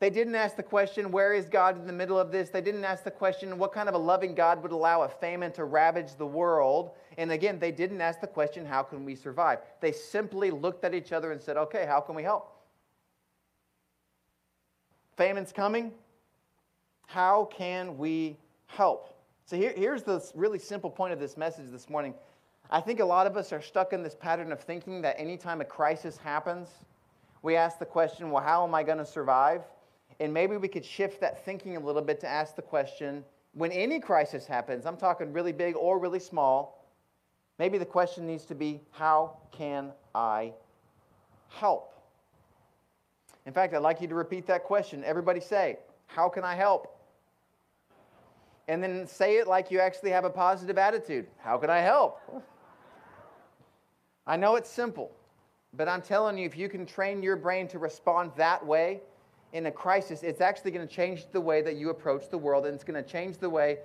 They 0.00 0.10
didn't 0.10 0.34
ask 0.34 0.56
the 0.56 0.64
question, 0.64 1.12
where 1.12 1.34
is 1.34 1.48
God 1.48 1.78
in 1.78 1.86
the 1.86 1.92
middle 1.92 2.18
of 2.18 2.32
this? 2.32 2.48
They 2.48 2.60
didn't 2.60 2.84
ask 2.84 3.04
the 3.04 3.12
question, 3.12 3.56
what 3.58 3.72
kind 3.72 3.88
of 3.88 3.94
a 3.94 3.98
loving 3.98 4.34
God 4.34 4.60
would 4.60 4.72
allow 4.72 5.02
a 5.02 5.08
famine 5.08 5.52
to 5.52 5.66
ravage 5.66 6.16
the 6.16 6.26
world? 6.26 6.90
And 7.16 7.30
again, 7.30 7.60
they 7.60 7.70
didn't 7.70 8.00
ask 8.00 8.20
the 8.20 8.26
question, 8.26 8.66
how 8.66 8.82
can 8.82 9.04
we 9.04 9.14
survive? 9.14 9.60
They 9.80 9.92
simply 9.92 10.50
looked 10.50 10.82
at 10.82 10.94
each 10.94 11.12
other 11.12 11.30
and 11.30 11.40
said, 11.40 11.56
okay, 11.56 11.86
how 11.86 12.00
can 12.00 12.16
we 12.16 12.24
help? 12.24 12.56
Famine's 15.16 15.52
coming. 15.52 15.92
How 17.06 17.44
can 17.44 17.96
we 17.96 18.36
help? 18.66 19.10
So 19.52 19.58
here, 19.58 19.74
here's 19.76 20.02
the 20.02 20.26
really 20.34 20.58
simple 20.58 20.88
point 20.88 21.12
of 21.12 21.20
this 21.20 21.36
message 21.36 21.70
this 21.70 21.90
morning. 21.90 22.14
I 22.70 22.80
think 22.80 23.00
a 23.00 23.04
lot 23.04 23.26
of 23.26 23.36
us 23.36 23.52
are 23.52 23.60
stuck 23.60 23.92
in 23.92 24.02
this 24.02 24.14
pattern 24.14 24.50
of 24.50 24.62
thinking 24.62 25.02
that 25.02 25.20
anytime 25.20 25.60
a 25.60 25.64
crisis 25.66 26.16
happens, 26.16 26.68
we 27.42 27.54
ask 27.54 27.78
the 27.78 27.84
question, 27.84 28.30
well, 28.30 28.42
how 28.42 28.66
am 28.66 28.74
I 28.74 28.82
going 28.82 28.96
to 28.96 29.04
survive? 29.04 29.60
And 30.20 30.32
maybe 30.32 30.56
we 30.56 30.68
could 30.68 30.86
shift 30.86 31.20
that 31.20 31.44
thinking 31.44 31.76
a 31.76 31.80
little 31.80 32.00
bit 32.00 32.18
to 32.20 32.26
ask 32.26 32.56
the 32.56 32.62
question 32.62 33.24
when 33.52 33.70
any 33.72 34.00
crisis 34.00 34.46
happens, 34.46 34.86
I'm 34.86 34.96
talking 34.96 35.34
really 35.34 35.52
big 35.52 35.76
or 35.76 35.98
really 35.98 36.18
small, 36.18 36.88
maybe 37.58 37.76
the 37.76 37.84
question 37.84 38.26
needs 38.26 38.46
to 38.46 38.54
be 38.54 38.80
how 38.90 39.36
can 39.50 39.92
I 40.14 40.54
help? 41.50 41.92
In 43.44 43.52
fact, 43.52 43.74
I'd 43.74 43.82
like 43.82 44.00
you 44.00 44.08
to 44.08 44.14
repeat 44.14 44.46
that 44.46 44.64
question. 44.64 45.04
Everybody 45.04 45.40
say, 45.40 45.76
How 46.06 46.30
can 46.30 46.42
I 46.42 46.54
help? 46.54 46.91
And 48.68 48.82
then 48.82 49.06
say 49.06 49.36
it 49.36 49.46
like 49.46 49.70
you 49.70 49.80
actually 49.80 50.10
have 50.10 50.24
a 50.24 50.30
positive 50.30 50.78
attitude. 50.78 51.26
How 51.38 51.58
can 51.58 51.70
I 51.70 51.80
help? 51.80 52.20
I 54.26 54.36
know 54.36 54.54
it's 54.54 54.70
simple, 54.70 55.10
but 55.74 55.88
I'm 55.88 56.02
telling 56.02 56.38
you, 56.38 56.46
if 56.46 56.56
you 56.56 56.68
can 56.68 56.86
train 56.86 57.22
your 57.22 57.36
brain 57.36 57.66
to 57.68 57.78
respond 57.78 58.32
that 58.36 58.64
way, 58.64 59.00
in 59.52 59.66
a 59.66 59.70
crisis, 59.70 60.22
it's 60.22 60.40
actually 60.40 60.70
going 60.70 60.86
to 60.86 60.92
change 60.92 61.26
the 61.30 61.40
way 61.40 61.60
that 61.60 61.76
you 61.76 61.90
approach 61.90 62.30
the 62.30 62.38
world, 62.38 62.64
and 62.64 62.74
it's 62.74 62.84
going 62.84 63.02
to 63.02 63.08
change 63.08 63.36
the 63.36 63.50
way 63.50 63.78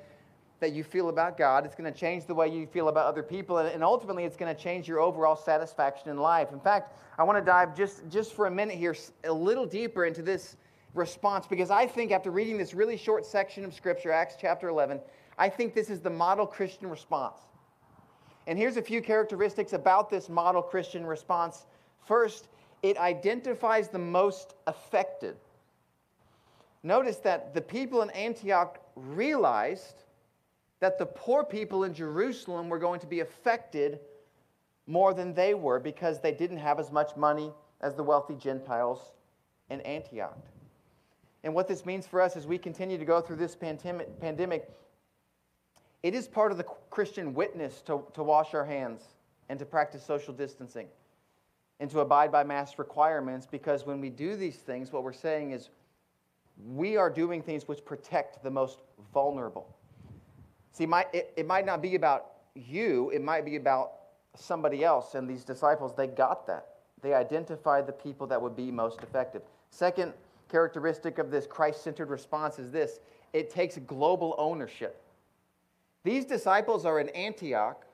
that 0.60 0.72
you 0.72 0.84
feel 0.84 1.10
about 1.10 1.38
God. 1.38 1.65
It's 1.65 1.75
going 1.75 1.91
to 1.91 2.00
change 2.00 2.25
the 2.25 2.34
way 2.34 2.48
you 2.48 2.65
feel 2.65 2.88
about 2.88 3.05
other 3.05 3.24
people, 3.24 3.57
and 3.57 3.84
ultimately, 3.84 4.24
it's 4.24 4.38
going 4.38 4.55
to 4.55 4.62
change 4.62 4.88
your 4.88 5.00
overall 5.00 5.36
satisfaction 5.36 6.10
in 6.10 6.17
life. 6.17 6.53
In 6.53 6.60
fact, 6.60 6.98
I 7.17 7.24
want 7.24 7.38
to 7.38 7.43
dive 7.43 7.75
just, 7.75 8.07
just 8.10 8.34
for 8.34 8.46
a 8.46 8.51
minute 8.51 8.75
here 8.75 8.96
a 9.25 9.34
little 9.34 9.65
deeper 9.65 10.05
into 10.05 10.22
this 10.22 10.55
response 10.97 11.47
because 11.47 11.69
I 11.69 11.85
think 11.87 12.11
after 12.11 12.31
reading 12.31 12.57
this 12.57 12.73
really 12.73 12.97
short 12.97 13.25
section 13.25 13.63
of 13.63 13.73
Scripture, 13.73 14.11
Acts 14.11 14.35
chapter 14.39 14.69
11, 14.69 14.99
I 15.37 15.49
think 15.49 15.73
this 15.73 15.89
is 15.89 16.01
the 16.01 16.09
model 16.09 16.45
Christian 16.45 16.89
response. 16.89 17.39
And 18.47 18.57
here's 18.57 18.77
a 18.77 18.81
few 18.81 19.01
characteristics 19.01 19.73
about 19.73 20.09
this 20.09 20.29
model 20.29 20.61
Christian 20.61 21.05
response. 21.05 21.65
First, 22.05 22.47
it 22.81 22.97
identifies 22.97 23.89
the 23.89 23.99
most 23.99 24.55
affected 24.67 25.35
notice 26.87 27.17
that 27.17 27.53
the 27.53 27.61
people 27.61 28.01
in 28.01 28.09
Antioch 28.11 28.79
realized 28.95 30.05
that 30.79 30.97
the 30.97 31.05
poor 31.05 31.43
people 31.43 31.83
in 31.83 31.93
Jerusalem 31.93 32.69
were 32.69 32.79
going 32.79 32.99
to 33.01 33.07
be 33.07 33.19
affected 33.19 33.99
more 34.85 35.13
than 35.13 35.33
they 35.33 35.53
were 35.53 35.79
because 35.79 36.21
they 36.21 36.31
didn't 36.31 36.57
have 36.57 36.79
as 36.79 36.91
much 36.91 37.15
money 37.17 37.51
as 37.81 37.95
the 37.95 38.03
wealthy 38.03 38.35
Gentiles 38.35 39.11
in 39.69 39.81
Antioch. 39.81 40.39
And 41.44 41.53
what 41.53 41.67
this 41.67 41.86
means 41.86 42.08
for 42.08 42.22
us 42.22 42.36
as 42.36 42.48
we 42.48 42.58
continue 42.58 42.98
to 42.98 43.06
go 43.06 43.22
through 43.22 43.38
this 43.38 43.56
pandemic, 43.56 44.70
it 46.03 46.13
is 46.13 46.27
part 46.27 46.51
of 46.51 46.58
the 46.58 46.65
Christian 46.89 47.34
witness 47.34 47.82
to, 47.84 48.03
to 48.13 48.24
wash 48.24 48.53
our 48.53 48.65
hands 48.65 49.01
and 49.50 49.58
to 49.60 49.65
practice 49.65 50.03
social 50.03 50.34
distancing 50.34 50.88
and 51.79 51.89
to 51.91 52.00
abide 52.00 52.32
by 52.32 52.44
mask 52.44 52.79
requirements 52.79 53.48
because 53.50 53.86
when 53.86 54.01
we 54.01 54.10
do 54.10 54.36
these 54.36 54.56
things, 54.56 54.91
what 54.91 55.03
we're 55.03 55.13
saying 55.13 55.51
is 55.51 55.70
we 56.74 56.98
are 56.98 57.10
doing 57.10 57.41
things 57.41 57.67
which 57.67 57.86
protect 57.86 58.44
the 58.44 58.50
most 58.50 58.79
vulnerable. 59.13 59.75
See, 60.72 60.88
it, 61.13 61.34
it 61.36 61.46
might 61.46 61.65
not 61.65 61.82
be 61.82 61.96
about 61.96 62.25
you, 62.56 63.12
it 63.12 63.22
might 63.22 63.46
be 63.46 63.56
about 63.56 63.91
somebody 64.36 64.84
else. 64.84 65.15
And 65.15 65.30
these 65.30 65.43
disciples, 65.43 65.93
they 65.95 66.08
got 66.08 66.47
that. 66.47 66.67
They 67.02 67.13
identified 67.13 67.86
the 67.86 67.93
people 67.93 68.28
that 68.28 68.41
would 68.41 68.56
be 68.56 68.71
most 68.71 69.02
effective. 69.04 69.43
Second 69.69 70.13
characteristic 70.49 71.17
of 71.17 71.31
this 71.31 71.45
Christ 71.45 71.83
centered 71.83 72.10
response 72.10 72.60
is 72.60 72.71
this 72.71 72.99
it 73.33 73.49
takes 73.49 73.77
global 73.77 74.36
ownership. 74.38 75.01
These 76.03 76.25
disciples 76.25 76.86
are 76.86 76.99
in 76.99 77.10
Antioch. 77.10 77.86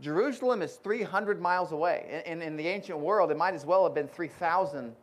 Jerusalem 0.00 0.60
is 0.60 0.74
300 0.76 1.40
miles 1.40 1.72
away. 1.72 2.22
In, 2.26 2.40
in, 2.40 2.42
in 2.42 2.56
the 2.56 2.66
ancient 2.66 2.98
world, 2.98 3.30
it 3.30 3.36
might 3.36 3.54
as 3.54 3.64
well 3.64 3.84
have 3.84 3.94
been 3.94 4.08
3,000 4.08 4.94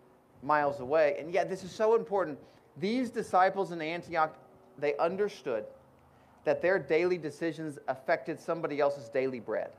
miles 0.43 0.79
away. 0.79 1.15
And 1.19 1.33
yet, 1.33 1.49
this 1.49 1.63
is 1.63 1.71
so 1.71 1.95
important 1.95 2.37
these 2.77 3.09
disciples 3.09 3.71
in 3.71 3.81
Antioch, 3.81 4.35
they 4.77 4.95
understood 4.97 5.65
that 6.45 6.61
their 6.61 6.79
daily 6.79 7.17
decisions 7.17 7.77
affected 7.87 8.39
somebody 8.39 8.79
else's 8.79 9.09
daily 9.09 9.39
bread. 9.39 9.71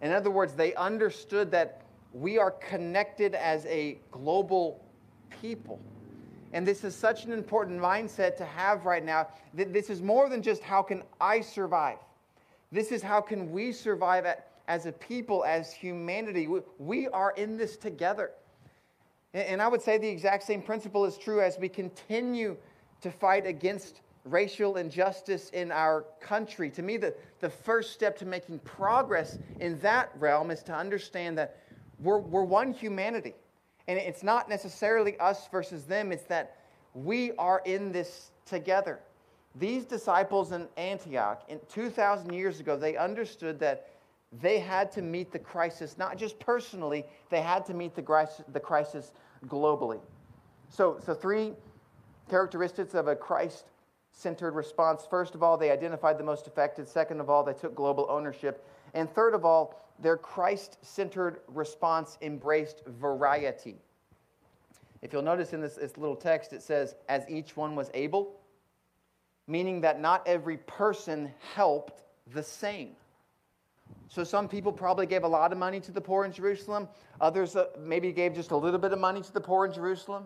In 0.00 0.12
other 0.12 0.30
words, 0.30 0.54
they 0.54 0.74
understood 0.74 1.50
that 1.52 1.82
we 2.12 2.38
are 2.38 2.50
connected 2.50 3.34
as 3.34 3.64
a 3.66 3.98
global 4.10 4.84
people. 5.44 5.78
And 6.54 6.66
this 6.66 6.84
is 6.84 6.96
such 6.96 7.26
an 7.26 7.32
important 7.32 7.78
mindset 7.78 8.34
to 8.38 8.46
have 8.46 8.86
right 8.86 9.04
now. 9.04 9.28
That 9.52 9.74
This 9.74 9.90
is 9.90 10.00
more 10.00 10.30
than 10.30 10.40
just 10.40 10.62
how 10.62 10.82
can 10.82 11.02
I 11.20 11.42
survive. 11.42 11.98
This 12.72 12.90
is 12.90 13.02
how 13.02 13.20
can 13.20 13.52
we 13.52 13.70
survive 13.70 14.24
as 14.68 14.86
a 14.86 14.92
people, 14.92 15.44
as 15.44 15.70
humanity. 15.70 16.48
We 16.78 17.08
are 17.08 17.34
in 17.36 17.58
this 17.58 17.76
together. 17.76 18.30
And 19.34 19.60
I 19.60 19.68
would 19.68 19.82
say 19.82 19.98
the 19.98 20.08
exact 20.08 20.44
same 20.44 20.62
principle 20.62 21.04
is 21.04 21.18
true 21.18 21.42
as 21.42 21.58
we 21.58 21.68
continue 21.68 22.56
to 23.02 23.10
fight 23.10 23.46
against 23.46 24.00
racial 24.24 24.76
injustice 24.76 25.50
in 25.50 25.70
our 25.70 26.06
country. 26.20 26.70
To 26.70 26.82
me, 26.82 26.96
the, 26.96 27.14
the 27.40 27.50
first 27.50 27.92
step 27.92 28.16
to 28.20 28.24
making 28.24 28.60
progress 28.60 29.38
in 29.60 29.78
that 29.80 30.10
realm 30.18 30.50
is 30.50 30.62
to 30.62 30.74
understand 30.74 31.36
that 31.36 31.58
we're, 32.00 32.18
we're 32.18 32.44
one 32.44 32.72
humanity. 32.72 33.34
And 33.86 33.98
it's 33.98 34.22
not 34.22 34.48
necessarily 34.48 35.18
us 35.18 35.48
versus 35.48 35.84
them, 35.84 36.12
it's 36.12 36.24
that 36.24 36.56
we 36.94 37.32
are 37.32 37.60
in 37.64 37.92
this 37.92 38.30
together. 38.46 39.00
These 39.56 39.84
disciples 39.84 40.52
in 40.52 40.66
Antioch, 40.76 41.42
in 41.48 41.60
2,000 41.70 42.32
years 42.32 42.60
ago, 42.60 42.76
they 42.76 42.96
understood 42.96 43.58
that 43.60 43.88
they 44.40 44.58
had 44.58 44.90
to 44.92 45.02
meet 45.02 45.30
the 45.30 45.38
crisis, 45.38 45.96
not 45.96 46.16
just 46.16 46.38
personally, 46.40 47.04
they 47.30 47.40
had 47.40 47.64
to 47.66 47.74
meet 47.74 47.94
the 47.94 48.02
crisis, 48.02 49.12
globally. 49.46 50.00
So, 50.70 50.98
so 51.04 51.14
three 51.14 51.52
characteristics 52.28 52.94
of 52.94 53.06
a 53.06 53.14
Christ 53.14 53.66
centered 54.12 54.52
response. 54.52 55.06
First 55.08 55.34
of 55.34 55.42
all, 55.42 55.56
they 55.56 55.70
identified 55.70 56.18
the 56.18 56.24
most 56.24 56.46
affected. 56.46 56.88
Second 56.88 57.20
of 57.20 57.28
all, 57.28 57.44
they 57.44 57.52
took 57.52 57.74
global 57.74 58.06
ownership. 58.08 58.66
And 58.94 59.10
third 59.10 59.34
of 59.34 59.44
all, 59.44 59.84
their 59.98 60.16
Christ 60.16 60.78
centered 60.82 61.40
response 61.48 62.16
embraced 62.22 62.82
variety. 62.86 63.76
If 65.02 65.12
you'll 65.12 65.22
notice 65.22 65.52
in 65.52 65.60
this, 65.60 65.74
this, 65.74 65.98
little 65.98 66.16
text, 66.16 66.52
it 66.52 66.62
says, 66.62 66.94
as 67.08 67.28
each 67.28 67.56
one 67.56 67.76
was 67.76 67.90
able, 67.92 68.40
meaning 69.46 69.80
that 69.82 70.00
not 70.00 70.26
every 70.26 70.56
person 70.56 71.30
helped 71.54 72.04
the 72.32 72.42
same. 72.42 72.90
So 74.08 74.24
some 74.24 74.48
people 74.48 74.72
probably 74.72 75.06
gave 75.06 75.24
a 75.24 75.28
lot 75.28 75.52
of 75.52 75.58
money 75.58 75.80
to 75.80 75.92
the 75.92 76.00
poor 76.00 76.24
in 76.24 76.32
Jerusalem. 76.32 76.88
Others 77.20 77.56
uh, 77.56 77.66
maybe 77.78 78.12
gave 78.12 78.34
just 78.34 78.50
a 78.50 78.56
little 78.56 78.78
bit 78.78 78.92
of 78.92 78.98
money 78.98 79.20
to 79.20 79.32
the 79.32 79.40
poor 79.40 79.66
in 79.66 79.72
Jerusalem. 79.72 80.24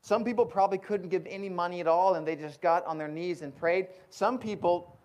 Some 0.00 0.24
people 0.24 0.46
probably 0.46 0.78
couldn't 0.78 1.10
give 1.10 1.26
any 1.26 1.48
money 1.48 1.80
at 1.80 1.86
all 1.86 2.14
and 2.14 2.26
they 2.26 2.36
just 2.36 2.62
got 2.62 2.86
on 2.86 2.96
their 2.96 3.08
knees 3.08 3.42
and 3.42 3.54
prayed. 3.54 3.88
Some 4.08 4.38
people 4.38 4.96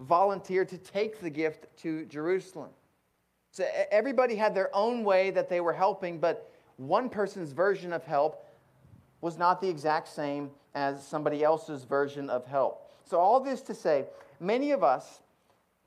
volunteered 0.00 0.68
to 0.68 0.78
take 0.78 1.20
the 1.20 1.30
gift 1.30 1.66
to 1.78 2.04
Jerusalem. 2.06 2.70
So 3.50 3.64
everybody 3.90 4.36
had 4.36 4.54
their 4.54 4.74
own 4.74 5.04
way 5.04 5.30
that 5.30 5.48
they 5.48 5.60
were 5.60 5.72
helping, 5.72 6.18
but 6.18 6.50
one 6.76 7.08
person's 7.08 7.52
version 7.52 7.92
of 7.92 8.04
help 8.04 8.46
was 9.20 9.36
not 9.36 9.60
the 9.60 9.68
exact 9.68 10.08
same 10.08 10.50
as 10.74 11.04
somebody 11.04 11.42
else's 11.42 11.84
version 11.84 12.30
of 12.30 12.46
help. 12.46 12.90
So, 13.04 13.18
all 13.18 13.40
this 13.40 13.62
to 13.62 13.74
say, 13.74 14.04
many 14.38 14.70
of 14.70 14.84
us 14.84 15.22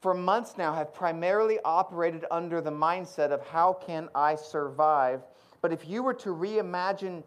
for 0.01 0.13
months 0.13 0.57
now 0.57 0.73
have 0.73 0.93
primarily 0.93 1.59
operated 1.63 2.25
under 2.31 2.59
the 2.59 2.71
mindset 2.71 3.31
of 3.31 3.45
how 3.47 3.73
can 3.73 4.09
I 4.15 4.35
survive? 4.35 5.21
But 5.61 5.71
if 5.71 5.87
you 5.87 6.01
were 6.01 6.15
to 6.15 6.29
reimagine 6.29 7.23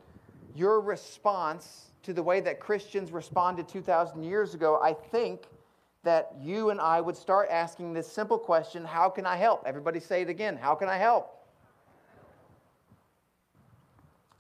your 0.55 0.81
response 0.81 1.93
to 2.03 2.13
the 2.13 2.23
way 2.23 2.41
that 2.41 2.61
Christians 2.61 3.13
responded 3.13 3.69
2,000 3.69 4.25
years 4.25 4.55
ago, 4.55 4.79
I 4.83 4.93
think 4.93 5.45
that 6.05 6.33
you 6.41 6.71
and 6.71 6.81
I 6.81 7.01
would 7.01 7.17
start 7.17 7.49
asking 7.51 7.93
this 7.93 8.11
simple 8.11 8.39
question 8.39 8.85
How 8.85 9.09
can 9.09 9.27
I 9.27 9.37
help? 9.37 9.65
Everybody 9.67 10.01
say 10.01 10.23
it 10.23 10.29
again 10.29 10.57
How 10.57 10.75
can 10.75 10.89
I 10.89 10.97
help? 10.97 11.31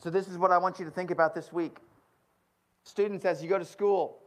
So, 0.02 0.10
this 0.10 0.28
is 0.28 0.36
what 0.38 0.52
I 0.52 0.58
want 0.58 0.78
you 0.78 0.84
to 0.84 0.90
think 0.90 1.10
about 1.10 1.34
this 1.34 1.52
week. 1.52 1.78
Students, 2.84 3.24
as 3.24 3.42
you 3.42 3.48
go 3.48 3.58
to 3.58 3.64
school, 3.64 4.18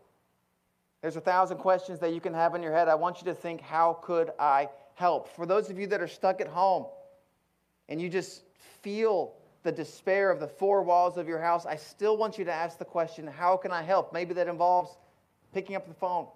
there's 1.01 1.15
a 1.15 1.21
thousand 1.21 1.57
questions 1.57 1.99
that 1.99 2.13
you 2.13 2.19
can 2.19 2.33
have 2.33 2.55
in 2.55 2.63
your 2.63 2.73
head. 2.73 2.87
I 2.87 2.95
want 2.95 3.21
you 3.21 3.25
to 3.25 3.35
think, 3.35 3.61
how 3.61 3.99
could 4.01 4.31
I 4.39 4.69
help? 4.95 5.27
For 5.27 5.45
those 5.45 5.69
of 5.69 5.77
you 5.77 5.85
that 5.87 6.01
are 6.01 6.07
stuck 6.07 6.41
at 6.41 6.47
home 6.47 6.87
and 7.87 8.01
you 8.01 8.09
just 8.09 8.41
feel 8.81 9.35
the 9.61 9.71
despair 9.71 10.31
of 10.31 10.39
the 10.39 10.47
four 10.47 10.81
walls 10.81 11.17
of 11.17 11.27
your 11.27 11.39
house, 11.39 11.67
I 11.67 11.75
still 11.75 12.17
want 12.17 12.39
you 12.39 12.45
to 12.45 12.53
ask 12.53 12.79
the 12.79 12.85
question, 12.85 13.27
How 13.27 13.55
can 13.55 13.71
I 13.71 13.83
help? 13.83 14.11
Maybe 14.11 14.33
that 14.33 14.47
involves 14.47 14.97
picking 15.53 15.75
up 15.75 15.87
the 15.87 15.93
phone. 15.93 16.27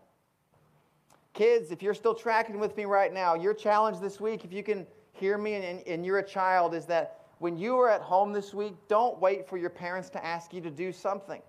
Kids, 1.34 1.72
if 1.72 1.82
you're 1.82 1.94
still 1.94 2.13
tracking 2.13 2.60
with 2.60 2.76
me 2.76 2.86
right 2.86 3.13
now, 3.13 3.36
your 3.36 3.54
challenge 3.54 4.00
this 4.00 4.20
week, 4.20 4.44
if 4.44 4.52
you 4.52 4.63
can 4.63 4.86
hear 5.13 5.38
me 5.38 5.56
and, 5.56 5.82
and 5.88 6.06
you're 6.06 6.20
a 6.20 6.28
child, 6.28 6.74
is 6.74 6.86
that 6.86 7.22
when 7.39 7.58
you 7.58 7.78
are 7.80 7.89
at 7.89 8.02
home 8.02 8.34
this 8.34 8.54
week, 8.54 8.76
don't 8.88 9.20
wait 9.20 9.48
for 9.48 9.58
your 9.58 9.70
parents 9.70 10.10
to 10.10 10.26
ask 10.26 10.54
you 10.54 10.62
to 10.62 10.70
do 10.70 10.91
something. 10.91 11.41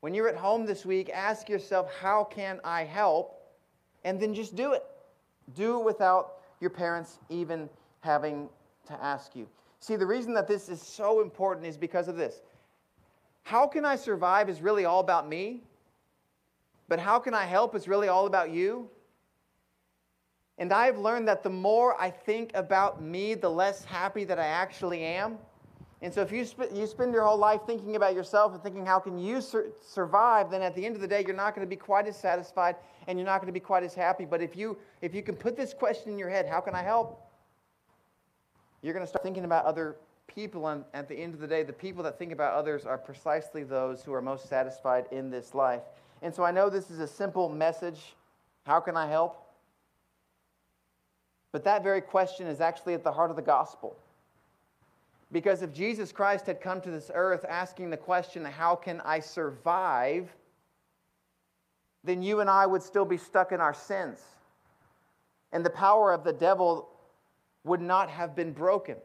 When 0.00 0.14
you're 0.14 0.28
at 0.28 0.36
home 0.36 0.66
this 0.66 0.86
week, 0.86 1.10
ask 1.10 1.48
yourself, 1.48 1.92
How 2.00 2.24
can 2.24 2.60
I 2.64 2.84
help? 2.84 3.40
And 4.04 4.20
then 4.20 4.34
just 4.34 4.56
do 4.56 4.72
it. 4.72 4.84
Do 5.54 5.80
it 5.80 5.84
without 5.84 6.38
your 6.60 6.70
parents 6.70 7.18
even 7.28 7.68
having 8.00 8.48
to 8.86 9.04
ask 9.04 9.36
you. 9.36 9.48
See, 9.80 9.96
the 9.96 10.06
reason 10.06 10.32
that 10.34 10.48
this 10.48 10.68
is 10.68 10.80
so 10.80 11.20
important 11.20 11.66
is 11.66 11.76
because 11.76 12.08
of 12.08 12.16
this. 12.16 12.40
How 13.42 13.66
can 13.66 13.84
I 13.84 13.96
survive 13.96 14.48
is 14.48 14.62
really 14.62 14.84
all 14.84 15.00
about 15.00 15.28
me, 15.28 15.62
but 16.88 16.98
how 16.98 17.18
can 17.18 17.34
I 17.34 17.44
help 17.44 17.74
is 17.74 17.88
really 17.88 18.08
all 18.08 18.26
about 18.26 18.50
you. 18.50 18.88
And 20.58 20.72
I've 20.72 20.98
learned 20.98 21.28
that 21.28 21.42
the 21.42 21.50
more 21.50 22.00
I 22.00 22.10
think 22.10 22.50
about 22.54 23.02
me, 23.02 23.34
the 23.34 23.48
less 23.48 23.84
happy 23.84 24.24
that 24.24 24.38
I 24.38 24.46
actually 24.46 25.02
am. 25.02 25.38
And 26.02 26.12
so 26.12 26.20
if 26.20 26.32
you, 26.32 26.44
sp- 26.44 26.74
you 26.74 26.86
spend 26.86 27.12
your 27.12 27.24
whole 27.24 27.38
life 27.38 27.60
thinking 27.66 27.96
about 27.96 28.14
yourself 28.14 28.52
and 28.52 28.62
thinking, 28.62 28.84
how 28.84 28.98
can 28.98 29.18
you 29.18 29.40
sur- 29.40 29.72
survive, 29.80 30.50
then 30.50 30.60
at 30.60 30.74
the 30.74 30.84
end 30.84 30.94
of 30.94 31.00
the 31.00 31.08
day, 31.08 31.24
you're 31.24 31.34
not 31.34 31.54
going 31.54 31.66
to 31.66 31.70
be 31.70 31.76
quite 31.76 32.06
as 32.06 32.16
satisfied 32.16 32.76
and 33.06 33.18
you're 33.18 33.26
not 33.26 33.40
going 33.40 33.46
to 33.46 33.52
be 33.52 33.60
quite 33.60 33.82
as 33.82 33.94
happy. 33.94 34.24
But 34.24 34.42
if 34.42 34.56
you, 34.56 34.76
if 35.00 35.14
you 35.14 35.22
can 35.22 35.36
put 35.36 35.56
this 35.56 35.72
question 35.72 36.12
in 36.12 36.18
your 36.18 36.28
head, 36.28 36.46
how 36.46 36.60
can 36.60 36.74
I 36.74 36.82
help? 36.82 37.24
You're 38.82 38.94
going 38.94 39.04
to 39.04 39.08
start 39.08 39.22
thinking 39.22 39.44
about 39.44 39.64
other 39.64 39.96
people, 40.26 40.68
and 40.68 40.84
at 40.92 41.08
the 41.08 41.14
end 41.14 41.34
of 41.34 41.40
the 41.40 41.46
day, 41.46 41.62
the 41.62 41.72
people 41.72 42.02
that 42.02 42.18
think 42.18 42.32
about 42.32 42.54
others 42.54 42.84
are 42.84 42.98
precisely 42.98 43.62
those 43.62 44.02
who 44.02 44.12
are 44.12 44.22
most 44.22 44.48
satisfied 44.48 45.06
in 45.12 45.30
this 45.30 45.54
life. 45.54 45.82
And 46.22 46.34
so 46.34 46.44
I 46.44 46.50
know 46.50 46.70
this 46.70 46.90
is 46.90 47.00
a 47.00 47.06
simple 47.06 47.48
message 47.48 48.14
how 48.64 48.78
can 48.78 48.96
I 48.96 49.08
help? 49.08 49.44
But 51.50 51.64
that 51.64 51.82
very 51.82 52.00
question 52.00 52.46
is 52.46 52.60
actually 52.60 52.94
at 52.94 53.02
the 53.02 53.10
heart 53.10 53.30
of 53.30 53.36
the 53.36 53.42
gospel. 53.42 53.96
Because 55.32 55.62
if 55.62 55.72
Jesus 55.72 56.12
Christ 56.12 56.46
had 56.46 56.60
come 56.60 56.80
to 56.82 56.90
this 56.90 57.10
earth 57.12 57.44
asking 57.48 57.90
the 57.90 57.96
question, 57.96 58.44
How 58.44 58.76
can 58.76 59.00
I 59.04 59.18
survive? 59.18 60.30
then 62.04 62.22
you 62.22 62.40
and 62.40 62.50
I 62.50 62.66
would 62.66 62.82
still 62.82 63.04
be 63.04 63.16
stuck 63.16 63.52
in 63.52 63.60
our 63.60 63.74
sins. 63.74 64.20
And 65.52 65.64
the 65.64 65.70
power 65.70 66.12
of 66.12 66.24
the 66.24 66.32
devil 66.32 66.88
would 67.64 67.80
not 67.80 68.10
have 68.10 68.34
been 68.34 68.52
broken. 68.52 68.96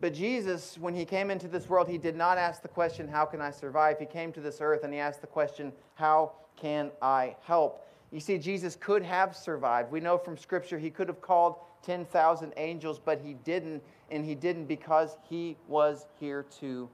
But 0.00 0.14
Jesus, 0.14 0.78
when 0.78 0.94
he 0.94 1.04
came 1.04 1.30
into 1.30 1.48
this 1.48 1.68
world, 1.68 1.88
he 1.88 1.98
did 1.98 2.14
not 2.14 2.38
ask 2.38 2.62
the 2.62 2.68
question, 2.68 3.08
How 3.08 3.24
can 3.24 3.40
I 3.40 3.50
survive? 3.50 3.98
He 3.98 4.06
came 4.06 4.32
to 4.32 4.40
this 4.40 4.60
earth 4.60 4.84
and 4.84 4.92
he 4.92 5.00
asked 5.00 5.20
the 5.20 5.26
question, 5.26 5.72
How 5.94 6.32
can 6.56 6.90
I 7.02 7.36
help? 7.42 7.86
You 8.12 8.20
see, 8.20 8.38
Jesus 8.38 8.76
could 8.76 9.02
have 9.02 9.36
survived. 9.36 9.90
We 9.90 10.00
know 10.00 10.16
from 10.16 10.36
Scripture 10.38 10.78
he 10.78 10.90
could 10.90 11.08
have 11.08 11.20
called 11.20 11.56
10,000 11.82 12.52
angels, 12.56 12.98
but 12.98 13.20
he 13.20 13.34
didn't, 13.34 13.82
and 14.10 14.24
he 14.24 14.34
didn't 14.34 14.66
because 14.66 15.16
he 15.28 15.56
was 15.66 16.06
here 16.18 16.46
to 16.60 16.88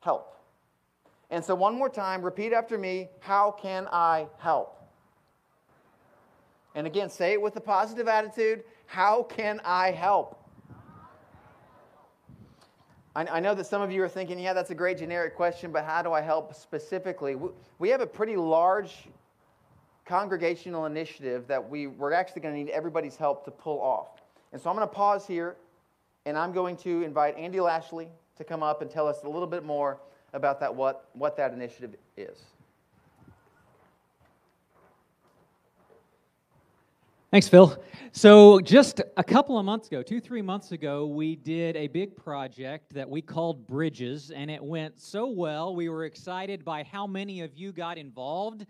help. 0.00 0.36
And 1.30 1.44
so, 1.44 1.54
one 1.54 1.76
more 1.76 1.88
time, 1.88 2.22
repeat 2.22 2.52
after 2.52 2.78
me 2.78 3.08
How 3.20 3.50
can 3.50 3.88
I 3.90 4.26
help? 4.38 4.74
And 6.74 6.86
again, 6.86 7.08
say 7.08 7.32
it 7.32 7.40
with 7.40 7.56
a 7.56 7.60
positive 7.60 8.06
attitude 8.06 8.62
How 8.86 9.22
can 9.22 9.60
I 9.64 9.90
help? 9.90 10.45
I 13.16 13.40
know 13.40 13.54
that 13.54 13.64
some 13.64 13.80
of 13.80 13.90
you 13.90 14.02
are 14.02 14.10
thinking, 14.10 14.38
yeah, 14.38 14.52
that's 14.52 14.70
a 14.70 14.74
great 14.74 14.98
generic 14.98 15.34
question, 15.36 15.72
but 15.72 15.84
how 15.86 16.02
do 16.02 16.12
I 16.12 16.20
help 16.20 16.54
specifically? 16.54 17.34
We 17.78 17.88
have 17.88 18.02
a 18.02 18.06
pretty 18.06 18.36
large 18.36 19.08
congregational 20.04 20.84
initiative 20.84 21.46
that 21.48 21.66
we, 21.66 21.86
we're 21.86 22.12
actually 22.12 22.42
going 22.42 22.54
to 22.54 22.62
need 22.62 22.70
everybody's 22.70 23.16
help 23.16 23.46
to 23.46 23.50
pull 23.50 23.80
off. 23.80 24.20
And 24.52 24.60
so 24.60 24.68
I'm 24.68 24.76
going 24.76 24.86
to 24.86 24.94
pause 24.94 25.26
here 25.26 25.56
and 26.26 26.36
I'm 26.36 26.52
going 26.52 26.76
to 26.78 27.04
invite 27.04 27.38
Andy 27.38 27.58
Lashley 27.58 28.08
to 28.36 28.44
come 28.44 28.62
up 28.62 28.82
and 28.82 28.90
tell 28.90 29.08
us 29.08 29.22
a 29.24 29.28
little 29.28 29.48
bit 29.48 29.64
more 29.64 29.98
about 30.34 30.60
that, 30.60 30.74
what, 30.74 31.08
what 31.14 31.38
that 31.38 31.54
initiative 31.54 31.96
is. 32.18 32.38
Thanks, 37.32 37.48
Phil. 37.48 37.76
So, 38.12 38.60
just 38.60 39.00
a 39.16 39.24
couple 39.24 39.58
of 39.58 39.64
months 39.64 39.88
ago, 39.88 40.00
two, 40.00 40.20
three 40.20 40.42
months 40.42 40.70
ago, 40.70 41.06
we 41.06 41.34
did 41.34 41.74
a 41.74 41.88
big 41.88 42.14
project 42.14 42.94
that 42.94 43.10
we 43.10 43.20
called 43.20 43.66
Bridges, 43.66 44.30
and 44.30 44.48
it 44.48 44.62
went 44.62 45.00
so 45.00 45.26
well. 45.26 45.74
We 45.74 45.88
were 45.88 46.04
excited 46.04 46.64
by 46.64 46.84
how 46.84 47.04
many 47.04 47.40
of 47.40 47.52
you 47.52 47.72
got 47.72 47.98
involved 47.98 48.64